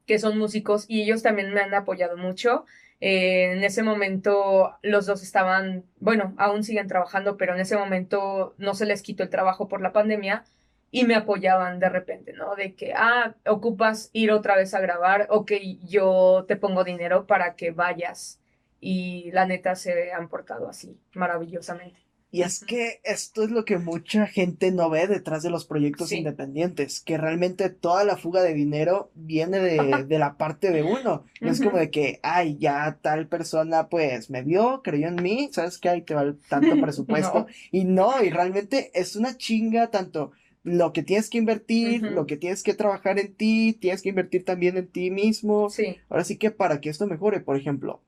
[0.08, 2.66] que son músicos y ellos también me han apoyado mucho.
[3.02, 8.56] Eh, en ese momento los dos estaban, bueno, aún siguen trabajando, pero en ese momento
[8.58, 10.44] no se les quitó el trabajo por la pandemia
[10.90, 12.56] y me apoyaban de repente, ¿no?
[12.56, 15.52] De que, ah, ocupas ir otra vez a grabar, ok,
[15.88, 18.40] yo te pongo dinero para que vayas.
[18.80, 22.05] Y la neta se han portado así maravillosamente.
[22.32, 26.12] Y es que esto es lo que mucha gente no ve detrás de los proyectos
[26.12, 31.24] independientes, que realmente toda la fuga de dinero viene de, la parte de uno.
[31.40, 35.50] No es como de que, ay, ya tal persona pues me vio, creyó en mí,
[35.54, 35.88] ¿sabes qué?
[35.88, 37.48] Ahí te va tanto presupuesto.
[37.72, 40.34] Y no, y realmente es una chinga tanto
[40.66, 44.44] lo que tienes que invertir, lo que tienes que trabajar en ti, tienes que invertir
[44.44, 45.70] también en ti mismo.
[45.70, 45.98] Sí.
[46.10, 48.02] Ahora sí que para que esto mejore, por ejemplo,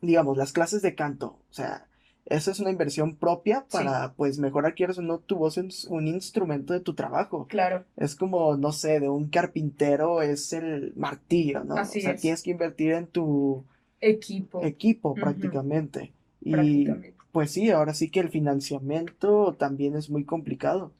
[0.00, 1.86] digamos, las clases de canto, o sea,
[2.26, 6.06] eso es una inversión propia para, pues, mejorar, quieres o no, tu voz es un
[6.06, 7.46] instrumento de tu trabajo.
[7.48, 7.84] Claro.
[7.96, 11.76] Es como, no sé, de un carpintero es el martillo, ¿no?
[11.76, 13.64] Así o sea, tienes que invertir en tu
[14.00, 14.64] equipo.
[14.64, 16.12] Equipo, prácticamente.
[16.40, 16.86] Y
[17.32, 20.92] pues sí, ahora sí que el financiamiento también es muy complicado.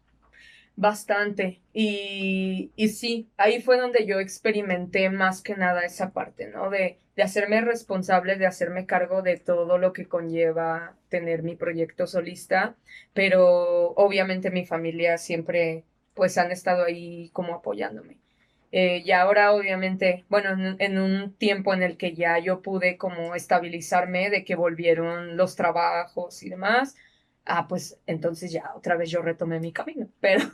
[0.76, 1.60] Bastante.
[1.74, 6.70] Y, y sí, ahí fue donde yo experimenté más que nada esa parte, ¿no?
[6.70, 12.06] De, de hacerme responsable, de hacerme cargo de todo lo que conlleva tener mi proyecto
[12.06, 12.74] solista,
[13.12, 18.18] pero obviamente mi familia siempre pues han estado ahí como apoyándome.
[18.72, 22.96] Eh, y ahora obviamente, bueno, en, en, un tiempo en el que ya yo pude
[22.96, 26.96] como estabilizarme de que volvieron los trabajos y demás,
[27.44, 30.08] ah, pues entonces ya otra vez yo retomé mi camino.
[30.20, 30.44] Pero,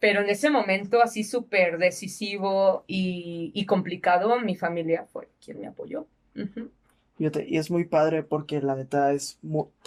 [0.00, 5.66] pero en ese momento así súper decisivo y, y, complicado, mi familia fue quien me
[5.66, 6.06] apoyó.
[7.18, 9.38] y es muy padre porque la neta es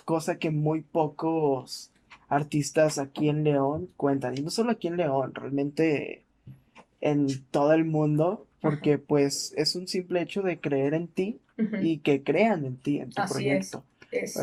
[0.05, 1.89] cosa que muy pocos
[2.29, 4.37] artistas aquí en León cuentan.
[4.37, 6.23] Y no solo aquí en León, realmente
[7.01, 11.39] en todo el mundo, porque pues es un simple hecho de creer en ti
[11.81, 13.83] y que crean en ti, en tu proyecto.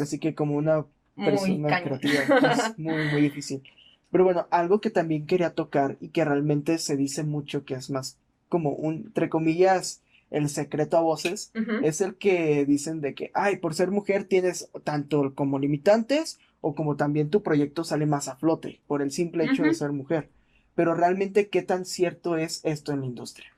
[0.00, 3.62] Así que como una persona creativa es muy, muy difícil.
[4.10, 7.90] Pero bueno, algo que también quería tocar y que realmente se dice mucho que es
[7.90, 8.18] más
[8.48, 13.56] como un, entre comillas, el secreto a voces, es el que dicen de que, ay,
[13.56, 18.36] por ser mujer tienes tanto como limitantes o como también tu proyecto sale más a
[18.36, 20.28] flote por el simple hecho de ser mujer.
[20.74, 23.50] Pero realmente, ¿qué tan cierto es esto en la industria?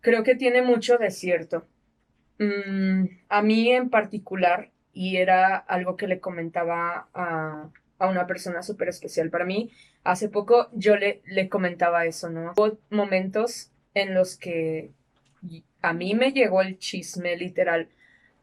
[0.00, 1.66] Creo que tiene mucho de cierto.
[2.38, 7.68] Mm, a mí en particular, y era algo que le comentaba a,
[8.00, 9.70] a una persona súper especial para mí,
[10.02, 12.54] hace poco yo le, le comentaba eso, ¿no?
[12.56, 14.90] Hubo momentos en los que
[15.82, 17.88] a mí me llegó el chisme literal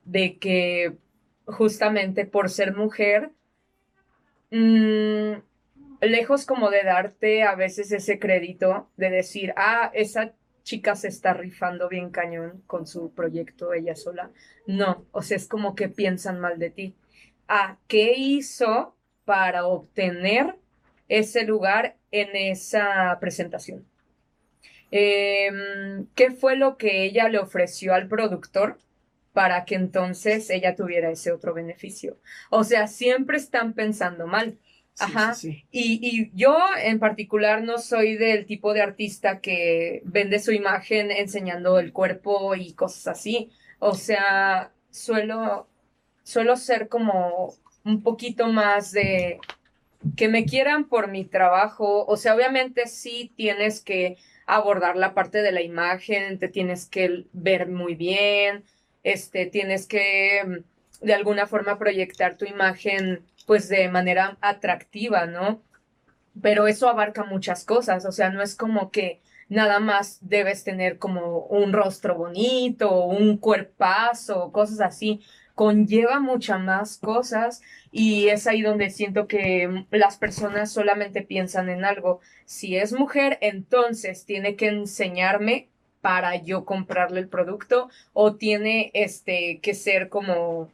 [0.06, 0.98] de que
[1.46, 3.32] justamente por ser mujer,
[4.52, 5.34] mmm,
[6.02, 11.34] lejos como de darte a veces ese crédito de decir, ah, esa chica se está
[11.34, 14.32] rifando bien cañón con su proyecto ella sola.
[14.68, 16.96] No, o sea, es como que piensan mal de ti.
[17.48, 18.97] Ah, ¿qué hizo
[19.28, 20.56] para obtener
[21.10, 23.86] ese lugar en esa presentación?
[24.90, 28.80] Em, ¿Qué fue lo que ella le ofreció al productor
[29.34, 32.18] para que entonces ella tuviera ese otro beneficio?
[32.50, 34.58] O sea, siempre están pensando mal.
[34.98, 35.36] Ajá.
[35.44, 41.12] Y, y, yo en particular no soy del tipo de artista que vende su imagen
[41.12, 43.52] enseñando el cuerpo y cosas así.
[43.80, 45.68] O sea, suelo,
[46.24, 47.54] suelo ser como
[47.88, 49.40] un poquito más de
[50.16, 52.06] que me quieran por mi trabajo.
[52.06, 57.26] O sea, obviamente sí tienes que abordar la parte de la imagen, te tienes que
[57.34, 58.64] ver muy bien,
[59.04, 65.62] este, tienes que mm, de alguna forma proyectar tu imagen pues de manera atractiva, ¿no?
[66.42, 70.98] Pero eso abarca muchas cosas, o sea, no es como que nada más debes tener
[70.98, 75.22] como un rostro bonito, un cuerpazo, cosas así,
[75.58, 81.84] conlleva muchas más cosas y es ahí donde siento que las personas solamente piensan en
[81.84, 82.20] algo.
[82.46, 85.68] Si es mujer, entonces tiene que enseñarme
[86.00, 90.70] para yo comprarle el producto o tiene este que ser como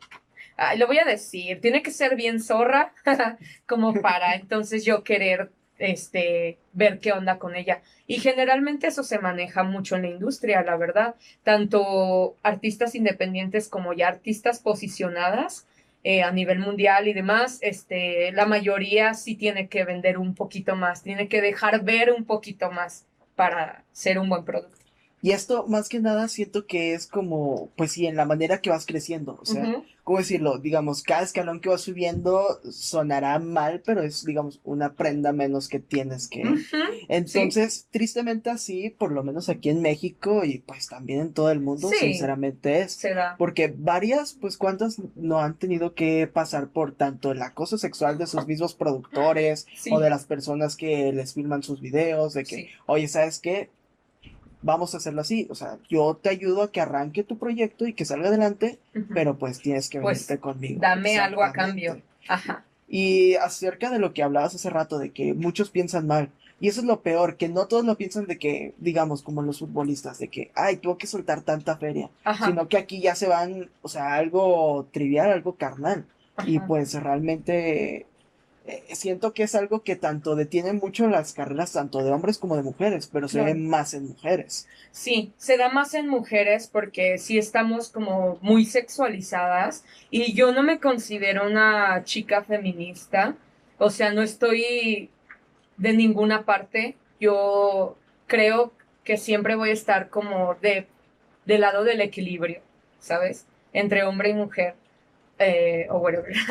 [0.77, 2.93] lo voy a decir, tiene que ser bien zorra
[3.65, 5.49] como para entonces yo querer
[5.91, 7.81] este ver qué onda con ella.
[8.07, 11.15] Y generalmente eso se maneja mucho en la industria, la verdad.
[11.43, 15.67] Tanto artistas independientes como ya artistas posicionadas
[16.03, 20.75] eh, a nivel mundial y demás, este, la mayoría sí tiene que vender un poquito
[20.75, 24.82] más, tiene que dejar ver un poquito más para ser un buen producto.
[25.23, 28.69] Y esto, más que nada, siento que es como, pues sí, en la manera que
[28.69, 29.39] vas creciendo.
[29.41, 30.59] O sea, ¿cómo decirlo?
[30.59, 35.79] Digamos, cada escalón que vas subiendo sonará mal, pero es, digamos, una prenda menos que
[35.79, 36.43] tienes que.
[37.07, 41.61] Entonces, tristemente así, por lo menos aquí en México y pues también en todo el
[41.61, 43.01] mundo, sinceramente es.
[43.37, 48.27] Porque varias, pues, ¿cuántas no han tenido que pasar por tanto el acoso sexual de
[48.27, 52.33] sus mismos productores o de las personas que les filman sus videos?
[52.33, 53.69] De que, oye, ¿sabes qué?
[54.63, 55.47] Vamos a hacerlo así.
[55.49, 58.79] O sea, yo te ayudo a que arranque tu proyecto y que salga adelante,
[59.13, 60.81] pero pues tienes que pues, venirte conmigo.
[60.81, 62.01] Dame algo a cambio.
[62.27, 62.63] Ajá.
[62.87, 66.29] Y acerca de lo que hablabas hace rato, de que muchos piensan mal.
[66.59, 69.59] Y eso es lo peor, que no todos lo piensan de que, digamos, como los
[69.59, 72.09] futbolistas, de que, ay, tengo que soltar tanta feria.
[72.45, 76.05] Sino que aquí ya se van, o sea, algo trivial, algo carnal.
[76.45, 78.05] Y pues realmente
[78.65, 82.55] eh, siento que es algo que tanto detiene mucho las carreras tanto de hombres como
[82.55, 84.67] de mujeres, pero se ve más en mujeres.
[84.91, 90.63] Sí, se da más en mujeres porque sí estamos como muy sexualizadas y yo no
[90.63, 93.35] me considero una chica feminista,
[93.77, 95.09] o sea, no estoy
[95.77, 97.97] de ninguna parte, yo
[98.27, 98.71] creo
[99.03, 100.87] que siempre voy a estar como de
[101.45, 102.61] del lado del equilibrio,
[102.99, 103.45] ¿sabes?
[103.73, 104.75] Entre hombre y mujer.
[105.39, 106.07] Eh, o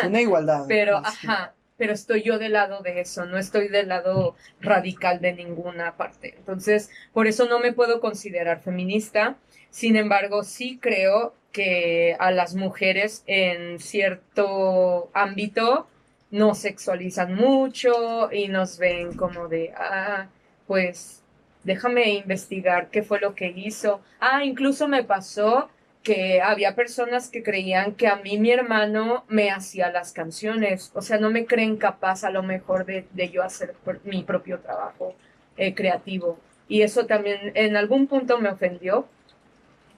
[0.06, 0.64] Una igualdad.
[0.68, 5.32] Pero, ajá, pero estoy yo del lado de eso, no estoy del lado radical de
[5.32, 6.32] ninguna parte.
[6.38, 9.34] Entonces, por eso no me puedo considerar feminista.
[9.70, 15.88] Sin embargo, sí creo que a las mujeres en cierto ámbito
[16.30, 20.28] nos sexualizan mucho y nos ven como de, ah,
[20.68, 21.24] pues
[21.64, 24.02] déjame investigar qué fue lo que hizo.
[24.20, 25.68] Ah, incluso me pasó
[26.02, 31.02] que había personas que creían que a mí mi hermano me hacía las canciones, o
[31.02, 35.14] sea, no me creen capaz a lo mejor de, yo hacer mi propio trabajo
[35.56, 36.38] eh, creativo.
[36.68, 39.06] Y eso también en algún punto me ofendió,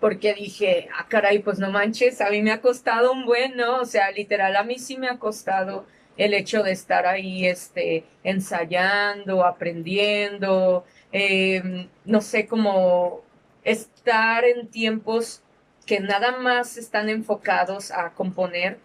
[0.01, 3.59] porque dije, ah, caray, pues no manches, a mí me ha costado un buen.
[3.61, 5.87] O sea, literal, a mí sí me ha costado
[6.17, 13.23] el hecho de estar ahí, este, ensayando, aprendiendo, em, no sé, como
[13.64, 15.43] estar en tiempos
[15.87, 18.79] que nada más están enfocados a componer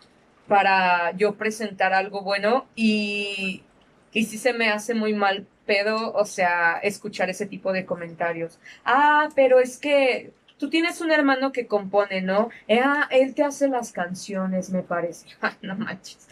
[0.48, 3.64] para yo presentar algo bueno y,
[4.12, 8.60] y sí se me hace muy mal pedo, o sea, escuchar ese tipo de comentarios.
[8.84, 12.50] Ah, pero es que tú tienes un hermano que compone, ¿no?
[12.84, 15.28] Ah, él te hace las canciones, me parece.
[15.62, 16.28] no manches.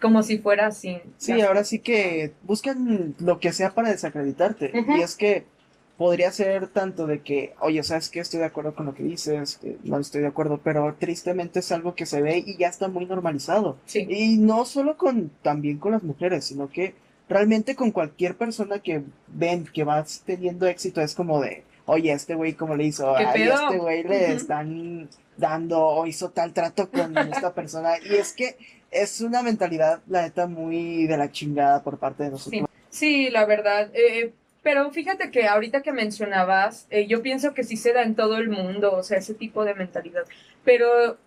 [0.00, 1.00] Como si fuera así.
[1.16, 4.70] Sí, ahora sí que buscan lo que sea para desacreditarte.
[4.88, 5.46] Y es que
[5.96, 9.56] podría ser tanto de que, oye, sabes que estoy de acuerdo con lo que dices,
[9.56, 12.88] que no estoy de acuerdo, pero tristemente es algo que se ve y ya está
[12.88, 13.78] muy normalizado.
[13.86, 14.06] Sí.
[14.08, 16.94] Y no solo con, también con las mujeres, sino que
[17.28, 22.34] realmente con cualquier persona que ven que vas teniendo éxito es como de, oye, este
[22.34, 27.16] güey cómo le hizo, a este güey le están dando o hizo tal trato con
[27.16, 27.94] esta persona.
[27.98, 28.56] Y es que
[28.90, 32.68] es una mentalidad, la neta, muy de la chingada por parte de nosotros.
[32.90, 33.90] Sí, la verdad.
[33.94, 34.32] Eh,
[34.66, 38.36] pero fíjate que ahorita que mencionabas, eh, yo pienso que sí se da en todo
[38.36, 40.24] el mundo, o sea, ese tipo de mentalidad.
[40.64, 41.18] Pero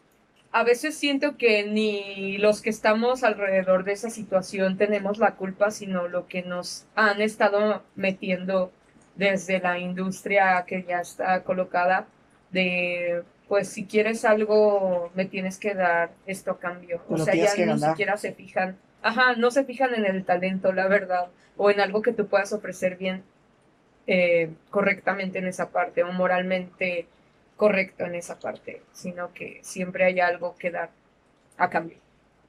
[0.52, 5.72] a veces siento que ni los que estamos alrededor de esa situación tenemos la culpa,
[5.72, 8.74] sino lo que nos han estado metiendo
[9.16, 12.08] desde la industria que ya está colocada
[12.52, 17.02] de pues si quieres algo me tienes que dar esto a cambio.
[17.08, 20.88] o sea, ya ni siquiera se fijan, ajá, no se fijan en el talento, la
[20.88, 23.22] verdad o en algo que tú puedas ofrecer bien
[24.08, 27.06] eh, correctamente en esa parte o moralmente
[27.58, 30.90] correcto en esa parte, sino que siempre hay algo que dar
[31.58, 31.98] a cambio.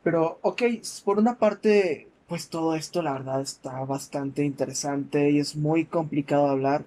[0.05, 0.63] Pero, ok,
[1.05, 6.47] por una parte, pues todo esto la verdad está bastante interesante y es muy complicado
[6.47, 6.85] hablar,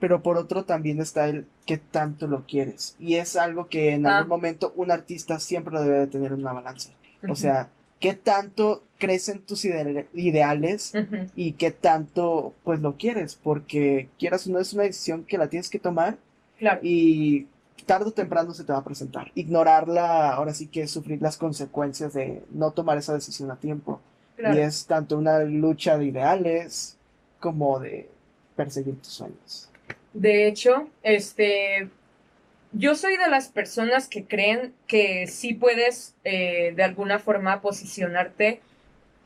[0.00, 2.96] pero por otro también está el que tanto lo quieres.
[2.98, 4.36] Y es algo que en algún ah.
[4.36, 6.90] momento un artista siempre lo debe de tener en una balanza.
[7.28, 7.68] O sea,
[8.06, 10.92] qué tanto crecen tus ideales
[11.34, 15.48] y qué tanto pues lo quieres, porque quieras o no es una decisión que la
[15.48, 16.16] tienes que tomar
[16.82, 17.48] y
[17.84, 19.32] tarde o temprano se te va a presentar.
[19.34, 24.00] Ignorarla, ahora sí que sufrir las consecuencias de no tomar esa decisión a tiempo.
[24.38, 26.96] Y es tanto una lucha de ideales
[27.40, 28.08] como de
[28.54, 29.68] perseguir tus sueños.
[30.14, 31.90] De hecho, este,
[32.78, 38.60] yo soy de las personas que creen que sí puedes eh, de alguna forma posicionarte,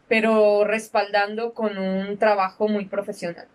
[0.09, 3.49] pero respaldando con un trabajo muy profesional.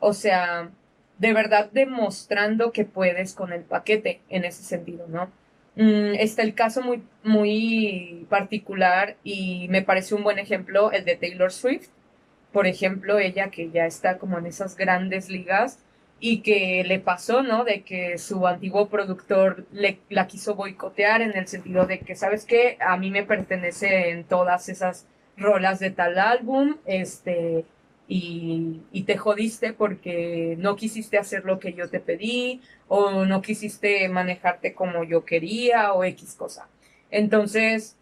[0.00, 0.70] O sea,
[1.18, 5.30] de verdad demostrando que puedes con el paquete en ese sentido, ¿no?
[5.76, 11.16] Mm, está el caso muy, muy particular y me parece un buen ejemplo el de
[11.16, 11.88] Taylor Swift.
[12.52, 15.78] Por ejemplo, ella que ya está como en esas grandes ligas,
[16.24, 17.64] y que le pasó, ¿no?
[17.64, 22.44] De que su antiguo productor le, la quiso boicotear en el sentido de que, ¿sabes
[22.44, 22.78] qué?
[22.80, 25.04] A mí me pertenecen todas esas
[25.36, 27.64] rolas de tal álbum, este,
[28.06, 33.42] y, y, te jodiste porque no quisiste hacer lo que yo te pedí, o no
[33.42, 36.68] quisiste manejarte como yo quería, o X cosa.
[37.10, 37.96] Entonces,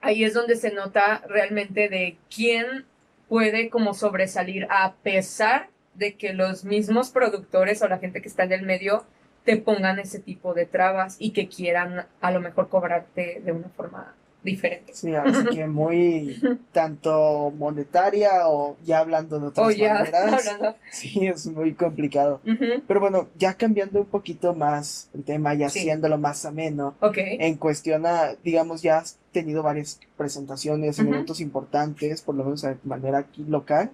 [0.00, 2.84] ahí es donde se nota realmente de quién
[3.28, 8.44] puede como sobresalir a pesar de que los mismos productores o la gente que está
[8.44, 9.04] en el medio
[9.44, 13.68] te pongan ese tipo de trabas y que quieran a lo mejor cobrarte de una
[13.70, 14.92] forma diferente.
[14.94, 16.40] Sí, así que muy
[16.72, 20.76] tanto monetaria o ya hablando de otras maneras.
[20.90, 22.40] Sí, es muy complicado.
[22.86, 26.94] Pero bueno, ya cambiando un poquito más el tema y haciéndolo más ameno.
[27.14, 32.62] En cuestión a, digamos, ya has tenido varias presentaciones en eventos importantes, por lo menos
[32.62, 33.90] de manera aquí local.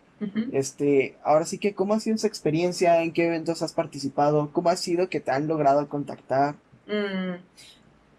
[0.52, 3.02] Este, ahora sí que, ¿cómo ha sido esa experiencia?
[3.02, 4.50] ¿En qué eventos has participado?
[4.52, 6.56] ¿Cómo ha sido que te han logrado contactar?
[6.86, 7.36] Mm,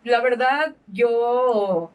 [0.04, 1.92] la verdad, yo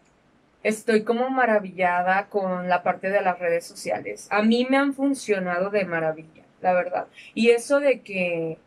[0.62, 4.28] estoy como maravillada con la parte de las redes sociales.
[4.30, 7.06] A mí me han funcionado de maravilla, la verdad.
[7.34, 8.58] Y eso de que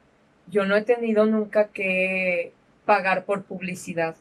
[0.48, 2.54] yo no he tenido nunca que
[2.86, 4.16] pagar por publicidad.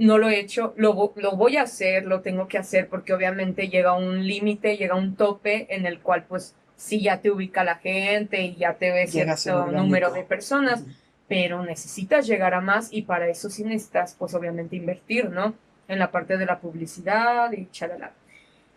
[0.00, 3.68] No lo he hecho, lo, lo voy a hacer, lo tengo que hacer porque obviamente
[3.68, 7.76] llega un límite, llega un tope en el cual pues sí ya te ubica la
[7.76, 10.84] gente y ya te ve cierto número de personas,
[11.28, 15.52] pero necesitas llegar a más y para eso sí necesitas pues obviamente invertir, ¿no?
[15.86, 18.12] En la parte de la publicidad y chalala.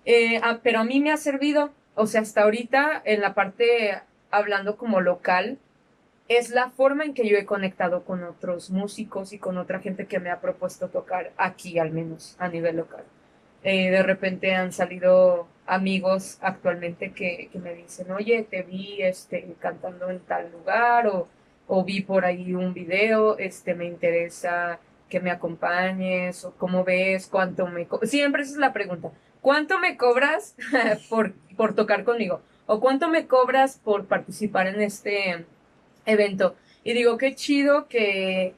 [0.04, 3.98] Eh, ah, pero a mí me ha servido, o sea, hasta ahorita en la parte
[4.30, 5.58] hablando como local,
[6.36, 10.06] es la forma en que yo he conectado con otros músicos y con otra gente
[10.06, 13.04] que me ha propuesto tocar aquí, al menos a nivel local.
[13.64, 19.56] Eh, de repente han salido amigos actualmente que, que, me dicen, oye, te vi este,
[19.60, 21.28] cantando en tal lugar o,
[21.68, 24.80] o, vi por ahí un video, este, me interesa
[25.10, 27.88] que me acompañes o cómo ves, cuánto me...
[28.04, 29.12] Siempre esa es la pregunta.
[29.42, 30.56] ¿Cuánto me cobras
[31.10, 32.42] por, por tocar conmigo?
[32.66, 35.46] ¿O cuánto me cobras por participar en este
[36.06, 36.56] evento?
[36.84, 38.54] Y digo, qué chido que,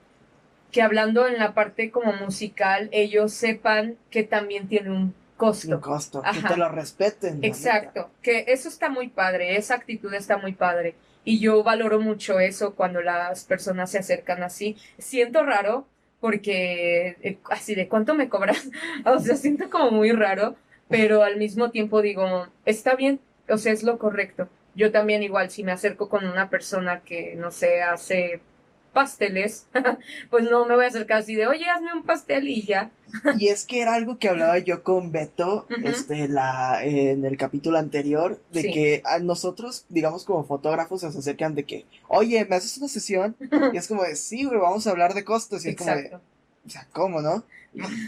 [0.72, 5.76] que hablando en la parte como musical, ellos sepan que también tiene un costo.
[5.76, 7.40] Un costo, que te lo respeten.
[7.44, 10.96] Exacto, que eso está muy padre, esa actitud está muy padre.
[11.24, 14.78] Y yo valoro mucho eso cuando las personas se acercan así.
[14.98, 15.88] Siento raro
[16.20, 18.70] porque eh, así de cuánto me cobras,
[19.06, 20.56] o sea, siento como muy raro,
[20.90, 23.20] pero al mismo tiempo digo, está bien,
[23.50, 24.50] o sea, es lo correcto.
[24.76, 28.42] Yo también igual, si me acerco con una persona que, no sé, hace
[28.96, 29.68] pasteles,
[30.32, 32.90] pues no me voy a acercar así de, oye, hazme un pastel y ya.
[33.38, 37.78] y es que era algo que hablaba yo con Beto este, la, en el capítulo
[37.78, 42.78] anterior, de que a nosotros, digamos, como fotógrafos, se acercan de que, oye, ¿me haces
[42.80, 43.36] una sesión?
[43.74, 45.66] Y es como de, sí, güey, vamos a hablar de costos.
[45.66, 46.12] Y es como de,
[46.66, 47.44] o sea, ¿cómo, no?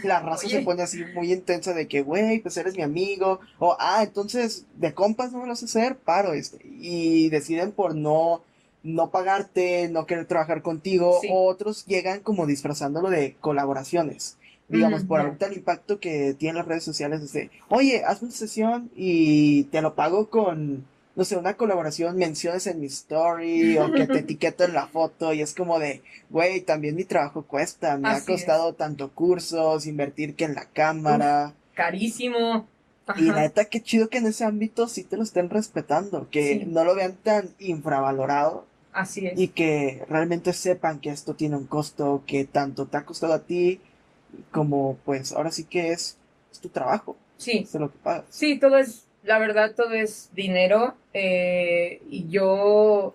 [0.02, 3.40] La raza se pone así muy intensa de que, güey, pues eres mi amigo.
[3.58, 6.32] O, ah, entonces, de compas no me lo vas a hacer, paro.
[6.32, 6.58] Este.
[6.64, 8.42] Y deciden por no
[8.82, 14.38] no pagarte, no querer trabajar contigo, otros llegan como disfrazándolo de colaboraciones.
[14.68, 18.32] Digamos, por ahorita el impacto que tienen las redes sociales es de, oye, haz una
[18.32, 20.84] sesión y te lo pago con,
[21.18, 25.34] no sé, una colaboración, menciones en mi story o que te etiqueto en la foto
[25.34, 26.00] y es como de,
[26.30, 31.54] güey, también mi trabajo cuesta, me ha costado tanto cursos, invertir que en la cámara.
[31.74, 32.68] carísimo.
[33.16, 36.64] Y la neta, qué chido que en ese ámbito sí te lo estén respetando, que
[36.66, 39.38] no lo vean tan infravalorado Así es.
[39.38, 43.40] Y que realmente sepan que esto tiene un costo que tanto te ha costado a
[43.40, 43.80] ti
[44.52, 46.16] como pues ahora sí que es,
[46.62, 47.16] tu trabajo.
[47.38, 47.58] Sí.
[47.64, 48.24] Es lo que pagas.
[48.30, 50.96] Sí, todo es, la verdad, todo es dinero.
[51.14, 53.14] Eh, y yo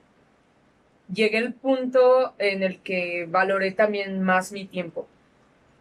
[1.14, 5.08] llegué al punto en el que valoré también más mi tiempo.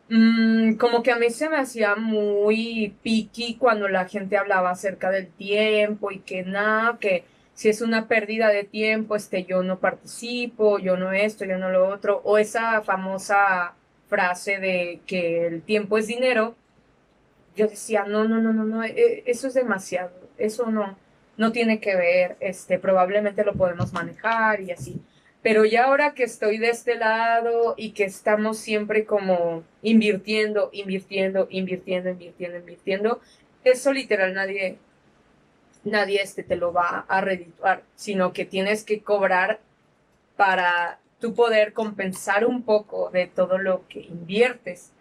[0.09, 5.11] Mm, como que a mí se me hacía muy picky cuando la gente hablaba acerca
[5.11, 7.25] del tiempo y que nada, que
[7.55, 11.71] si es una pérdida de tiempo, este, yo no participo, yo no esto, yo no
[11.71, 13.75] lo otro, o esa famosa
[14.09, 16.57] frase de que el tiempo es dinero,
[17.57, 20.13] yo decía, no, no, no, no, no, e, eso es demasiado,
[20.45, 20.97] eso no,
[21.37, 25.01] no tiene que ver, este, probablemente lo podemos manejar y así.
[25.43, 31.49] Pero ya ahora que estoy de este lado y que estamos siempre como invirtiendo, invirtiendo,
[31.51, 33.21] invirtiendo, invirtiendo, invirtiendo,
[33.65, 34.79] eso literal nadie,
[35.85, 39.61] nadie este te lo va a redituar, sino que tienes que cobrar
[40.37, 44.93] para tú poder compensar un poco de todo lo que inviertes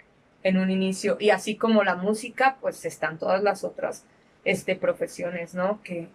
[0.43, 1.17] en un inicio.
[1.19, 4.05] Y así como la música, pues están todas las otras
[4.43, 5.81] este, profesiones, ¿no?
[5.83, 6.07] Que,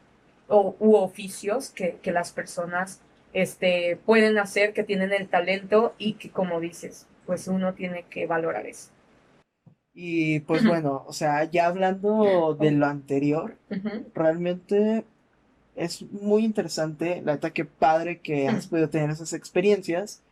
[0.49, 3.01] o, u oficios que, que las personas
[3.33, 8.27] este, pueden hacer, que tienen el talento y que, como dices, pues uno tiene que
[8.27, 8.91] valorar eso.
[9.99, 13.57] Y pues bueno, o sea, ya hablando de lo anterior,
[14.14, 15.07] realmente
[15.74, 20.22] es muy interesante, la verdad que padre que has podido tener esas experiencias.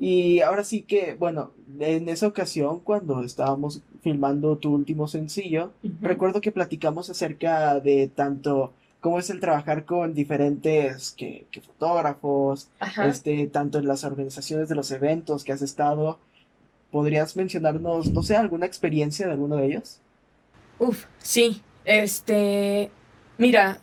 [0.00, 6.40] Y ahora sí que, bueno, en esa ocasión cuando estábamos filmando tu último sencillo, recuerdo
[6.40, 12.68] que platicamos acerca de tanto cómo es el trabajar con diferentes que, que fotógrafos,
[13.06, 16.18] este, tanto en las organizaciones de los eventos que has estado,
[16.90, 20.00] ¿Podrías mencionarnos, no sé, alguna experiencia de alguno de ellos?
[20.78, 21.62] Uf, sí.
[21.84, 22.90] Este,
[23.38, 23.78] mira,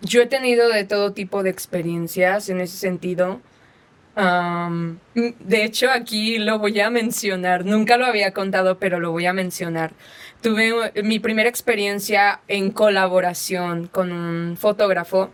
[0.00, 3.40] yo he tenido de todo tipo de experiencias en ese sentido.
[5.14, 7.64] De hecho, aquí lo voy a mencionar.
[7.64, 9.92] Nunca lo había contado, pero lo voy a mencionar.
[10.42, 15.30] Tuve mi primera experiencia en colaboración con un fotógrafo.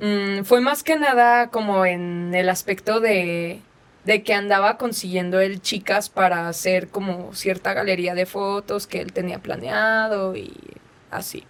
[0.00, 3.60] Mm, fue más que nada como en el aspecto de
[4.06, 9.12] de que andaba consiguiendo él chicas para hacer como cierta galería de fotos que él
[9.12, 10.54] tenía planeado y
[11.10, 11.44] así.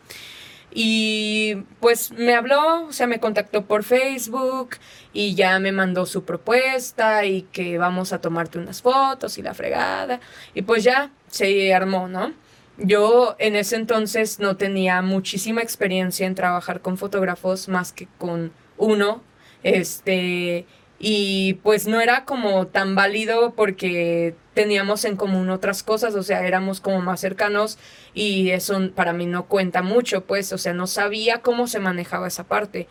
[0.79, 4.77] Y pues me habló, o sea, me contactó por Facebook
[5.15, 9.55] y ya me mandó su propuesta y que vamos a tomarte unas fotos y la
[9.55, 10.21] fregada.
[10.53, 12.35] Y pues ya se armó, ¿no?
[12.77, 18.53] Yo en ese entonces no tenía muchísima experiencia en trabajar con fotógrafos más que con
[18.77, 19.23] uno.
[19.63, 20.67] Este,
[20.99, 26.47] y pues no era como tan válido porque teníamos en común otras cosas, o sea,
[26.47, 27.79] éramos como más cercanos
[28.15, 32.27] y eso para mí no cuenta mucho, pues, o sea, no sabía cómo se manejaba
[32.27, 32.89] esa parte.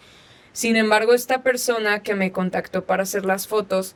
[0.54, 3.96] Sin embargo, esta persona que me contactó para hacer las fotos,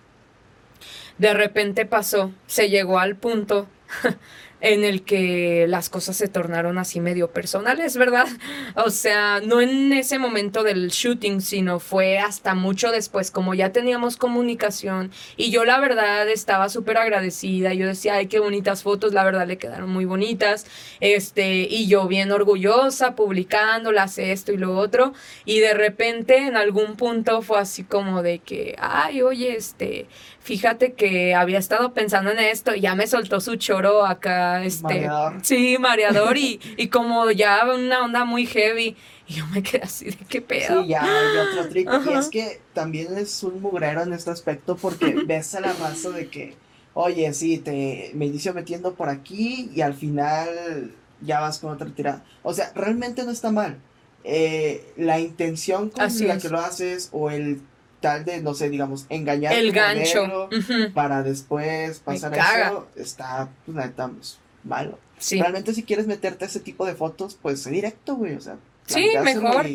[1.19, 3.67] de repente pasó, se llegó al punto
[4.61, 8.27] en el que las cosas se tornaron así medio personales, ¿verdad?
[8.75, 13.71] O sea, no en ese momento del shooting, sino fue hasta mucho después, como ya
[13.71, 19.13] teníamos comunicación y yo la verdad estaba súper agradecida, yo decía, ay, qué bonitas fotos,
[19.13, 20.65] la verdad le quedaron muy bonitas,
[20.99, 25.13] este, y yo bien orgullosa, publicándolas, esto y lo otro,
[25.45, 30.07] y de repente en algún punto fue así como de que, ay, oye, este,
[30.39, 35.09] fíjate que había estado pensando en esto y ya me soltó su choro acá, este,
[35.41, 38.95] sí, mareador y, y como ya una onda muy heavy.
[39.27, 40.81] Y yo me quedé así de qué pedo.
[40.81, 41.87] Sí, ya hay otro trick.
[42.07, 46.09] Y es que también es un mugrero en este aspecto porque ves a la raza
[46.09, 46.55] de que,
[46.95, 51.87] oye, sí, te, me inicio metiendo por aquí y al final ya vas con otra
[51.93, 52.23] tirada.
[52.41, 53.77] O sea, realmente no está mal.
[54.23, 57.61] Eh, la intención con la que lo haces o el
[57.99, 60.49] tal de, no sé, digamos, engañar el gancho
[60.93, 64.97] para después pasar a eso, está, pues, neta, pues, malo.
[65.31, 68.57] Realmente si quieres meterte a ese tipo de fotos, pues directo, güey, o sea.
[68.85, 69.65] Sí, mejor.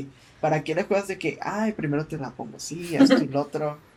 [0.40, 3.42] ¿Para qué le juegas de que, ay, primero te la pongo sí, esto y lo
[3.42, 3.78] otro?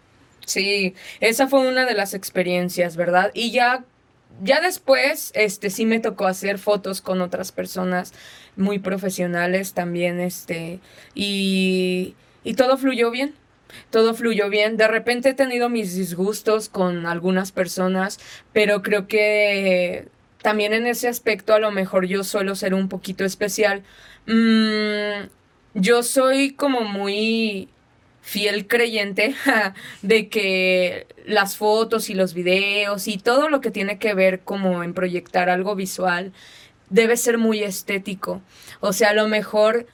[0.45, 3.31] Sí, esa fue una de las experiencias, ¿verdad?
[3.33, 3.83] Y ya,
[4.41, 8.13] ya después, este, sí me tocó hacer fotos con otras personas
[8.55, 10.79] muy profesionales también, este,
[11.13, 12.15] y,
[12.45, 13.35] y todo fluyó bien
[13.89, 14.77] todo fluyó bien.
[14.77, 18.19] De repente he tenido mis disgustos con algunas personas,
[18.53, 20.07] pero creo que
[20.41, 23.83] también en ese aspecto a lo mejor yo suelo ser un poquito especial.
[24.25, 25.27] Mm,
[25.73, 27.69] yo soy como muy
[28.21, 29.35] fiel creyente
[30.01, 34.83] de que las fotos y los videos y todo lo que tiene que ver como
[34.83, 36.33] en proyectar algo visual
[36.89, 38.41] debe ser muy estético.
[38.79, 39.87] O sea, a lo mejor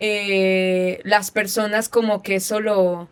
[0.00, 3.08] eh, las personas como que eso lo,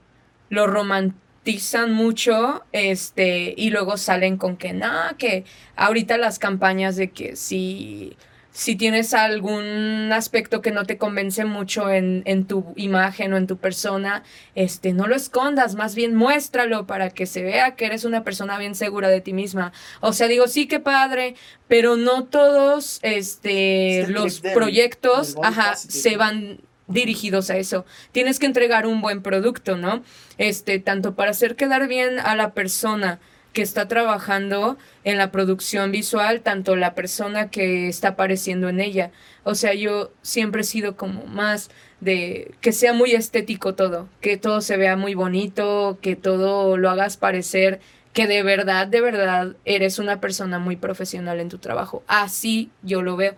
[0.50, 5.44] romantizan mucho, este, y luego salen con que nada, que
[5.76, 8.16] ahorita las campañas de que si
[8.56, 13.46] si tienes algún aspecto que no te convence mucho en, en, tu imagen o en
[13.46, 14.22] tu persona,
[14.54, 18.56] este, no lo escondas, más bien muéstralo para que se vea que eres una persona
[18.56, 19.74] bien segura de ti misma.
[20.00, 21.34] O sea, digo, sí que padre,
[21.68, 27.84] pero no todos este, los proyectos ajá, se van dirigidos a eso.
[28.12, 30.02] Tienes que entregar un buen producto, ¿no?
[30.38, 33.18] Este, tanto para hacer quedar bien a la persona
[33.52, 39.12] que está trabajando en la producción visual, tanto la persona que está apareciendo en ella.
[39.44, 41.70] O sea, yo siempre he sido como más
[42.00, 46.90] de que sea muy estético todo, que todo se vea muy bonito, que todo lo
[46.90, 47.80] hagas parecer
[48.16, 52.02] que de verdad, de verdad eres una persona muy profesional en tu trabajo.
[52.06, 53.34] Así yo lo veo.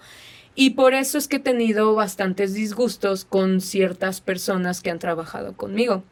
[0.60, 5.56] Y por eso es que he tenido bastantes disgustos con ciertas personas que han trabajado
[5.56, 6.02] conmigo.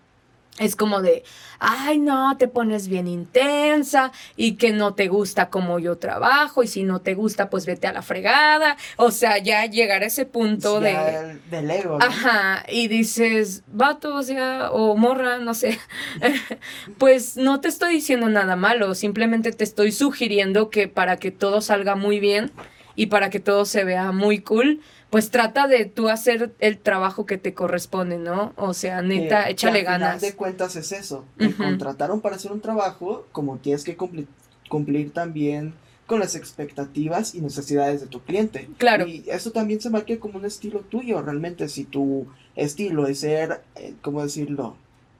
[0.60, 1.24] Es como de,
[1.58, 6.68] ay, no, te pones bien intensa y que no te gusta como yo trabajo y
[6.68, 8.76] si no te gusta, pues vete a la fregada.
[8.98, 11.40] O sea, ya llegar a ese punto de...
[11.50, 11.98] Del ego.
[12.00, 15.80] Ajá, y dices, vato, o sea, o morra, no sé.
[16.98, 21.60] pues no te estoy diciendo nada malo, simplemente te estoy sugiriendo que para que todo
[21.60, 22.52] salga muy bien,
[22.96, 24.80] y para que todo se vea muy cool,
[25.10, 28.52] pues trata de tú hacer el trabajo que te corresponde, ¿no?
[28.56, 30.14] O sea, neta, échale ganas.
[30.14, 31.24] Al final de cuentas es eso.
[31.36, 34.26] Te contrataron para hacer un trabajo, como tienes que cumplir,
[34.68, 35.74] cumplir también
[36.06, 38.68] con las expectativas y necesidades de tu cliente.
[38.78, 39.06] Claro.
[39.06, 41.68] Y eso también se marca como un estilo tuyo, realmente.
[41.68, 44.76] Si tu estilo es ser, eh, ¿cómo decirlo?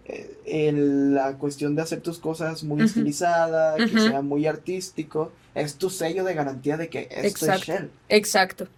[0.09, 5.75] Eh, en la cuestión de hacer tus cosas muy estilizadas, que sea muy artístico, es
[5.75, 7.91] tu sello de garantía de que esto exacto, es Shell.
[8.09, 8.69] Exacto.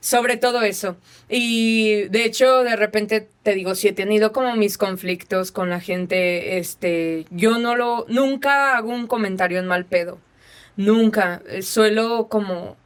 [0.00, 0.96] Sobre todo eso.
[1.28, 5.80] Y de hecho, de repente te digo, si he tenido como mis conflictos con la
[5.80, 10.18] gente, este, yo no lo, nunca hago un comentario en mal pedo.
[10.76, 11.42] Nunca.
[11.60, 12.76] Suelo como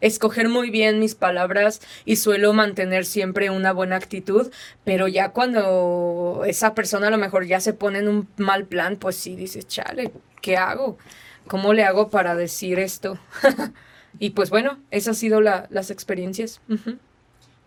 [0.00, 4.50] escoger muy bien mis palabras y suelo mantener siempre una buena actitud,
[4.84, 8.96] pero ya cuando esa persona a lo mejor ya se pone en un mal plan,
[8.96, 10.98] pues sí dices, chale, ¿qué hago?
[11.46, 13.18] ¿Cómo le hago para decir esto?
[14.18, 16.60] y pues bueno, esas han sido las experiencias.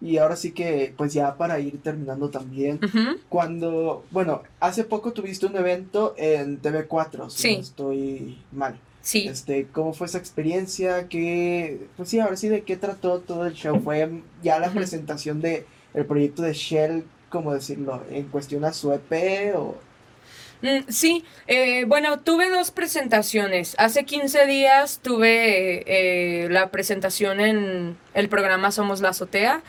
[0.02, 2.80] Y ahora sí que, pues ya para ir terminando también,
[3.30, 8.78] cuando, bueno, hace poco tuviste un evento en TV4, si no estoy mal.
[9.04, 9.28] Sí.
[9.28, 11.10] Este, ¿cómo fue esa experiencia?
[11.10, 13.80] ¿Qué, pues sí, ahora sí, ¿de qué trató todo el show?
[13.82, 14.10] ¿Fue
[14.42, 19.56] ya la presentación de el proyecto de Shell, cómo decirlo, en cuestión a su EP
[19.56, 19.78] o...?
[20.62, 23.76] Mm, sí, eh, bueno, tuve dos presentaciones.
[23.78, 29.62] Hace 15 días tuve eh, la presentación en el programa Somos la Azotea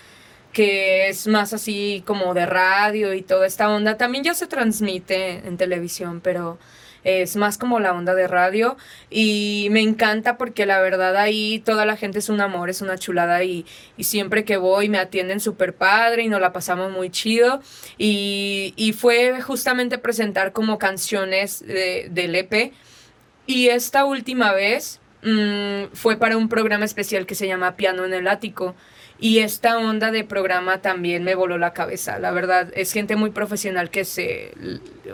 [0.55, 3.97] que es más así como de radio y toda esta onda.
[3.99, 6.59] También ya se transmite en televisión, pero
[7.05, 8.77] es más como la onda de radio
[9.11, 12.99] y me encanta porque la verdad ahí toda la gente es un amor, es una
[12.99, 13.67] chulada y,
[14.01, 17.61] siempre que voy me atienden súper padre y nos la pasamos muy chido.
[17.99, 22.73] Y, fue justamente presentar como canciones de, del EP
[23.47, 28.15] y esta última vez mm, fue para un programa especial que se llama Piano en
[28.15, 28.75] el Ático
[29.25, 32.19] y esta onda de programa también me voló la cabeza.
[32.19, 34.53] La verdad, es gente muy profesional que se,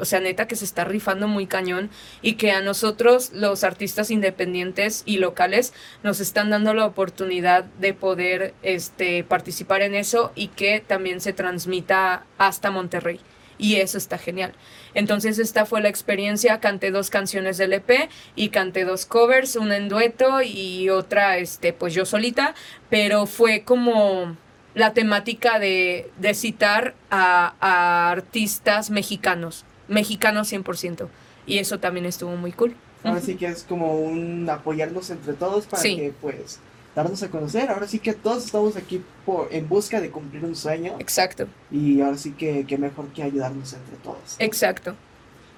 [0.00, 1.90] o sea, neta que se está rifando muy cañón
[2.20, 7.94] y que a nosotros, los artistas independientes y locales, nos están dando la oportunidad de
[7.94, 13.20] poder este, participar en eso y que también se transmita hasta Monterrey
[13.60, 14.54] y eso está genial.
[14.94, 19.76] Entonces esta fue la experiencia, canté dos canciones del EP y canté dos covers, una
[19.76, 22.54] en dueto y otra este pues yo solita,
[22.88, 24.36] pero fue como
[24.74, 31.08] la temática de, de citar a, artistas mexicanos, mexicanos 100%,
[31.46, 32.74] y eso también estuvo muy cool.
[33.02, 36.60] Ahora sí que es como un apoyarnos entre todos para que pues
[36.94, 37.70] darnos a conocer.
[37.70, 40.96] Ahora sí que todos estamos aquí por, en busca de cumplir un sueño.
[40.98, 41.46] Exacto.
[41.70, 44.36] Y ahora sí que, que mejor que ayudarnos entre todos.
[44.38, 44.94] Exacto.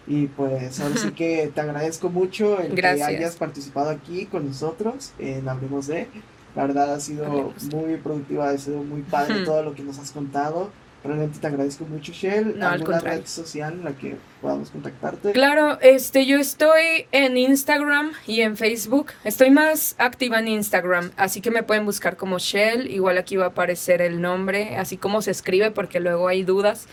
[0.07, 5.13] Y pues ahora sí que te agradezco mucho el que hayas participado aquí con nosotros
[5.19, 6.09] en Hablemos de.
[6.55, 10.11] La verdad ha sido muy productiva, ha sido muy padre todo lo que nos has
[10.11, 10.71] contado.
[11.05, 12.57] Realmente te agradezco mucho, Shell.
[12.57, 15.33] No, ¿Alguna red social en la que podamos contactarte?
[15.33, 19.09] Claro, este, yo estoy en Instagram y en Facebook.
[19.25, 22.89] Estoy más activa en Instagram, así que me pueden buscar como Shell.
[22.89, 26.87] Igual aquí va a aparecer el nombre, así como se escribe, porque luego hay dudas.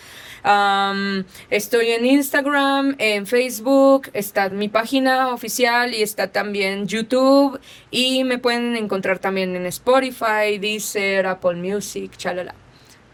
[1.52, 7.60] estoy en Instagram, en Facebook, está mi página oficial y está también YouTube.
[7.92, 12.56] Y me pueden encontrar también en Spotify, Deezer, Apple Music, chalala.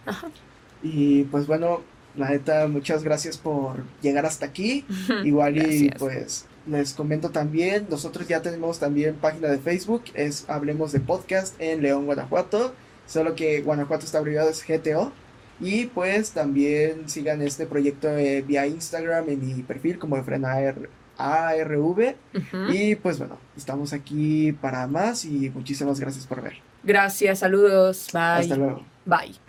[0.06, 0.30] Ajá.
[0.86, 1.82] Y pues bueno,
[2.16, 4.86] la neta, muchas gracias por llegar hasta aquí.
[5.24, 10.92] Igual y pues les comento también, nosotros ya tenemos también página de Facebook, es Hablemos
[10.92, 12.74] de Podcast en León, Guanajuato.
[13.08, 15.12] Solo que Guanajuato está abreviado es GTO.
[15.60, 20.54] Y pues también sigan este proyecto eh, vía Instagram en mi perfil como de Frena
[21.18, 22.16] ARV.
[22.70, 26.58] Y pues bueno, estamos aquí para más y muchísimas gracias por ver.
[26.84, 28.10] Gracias, saludos.
[28.12, 28.22] Bye.
[28.22, 28.86] Hasta luego.
[29.06, 29.45] Bye.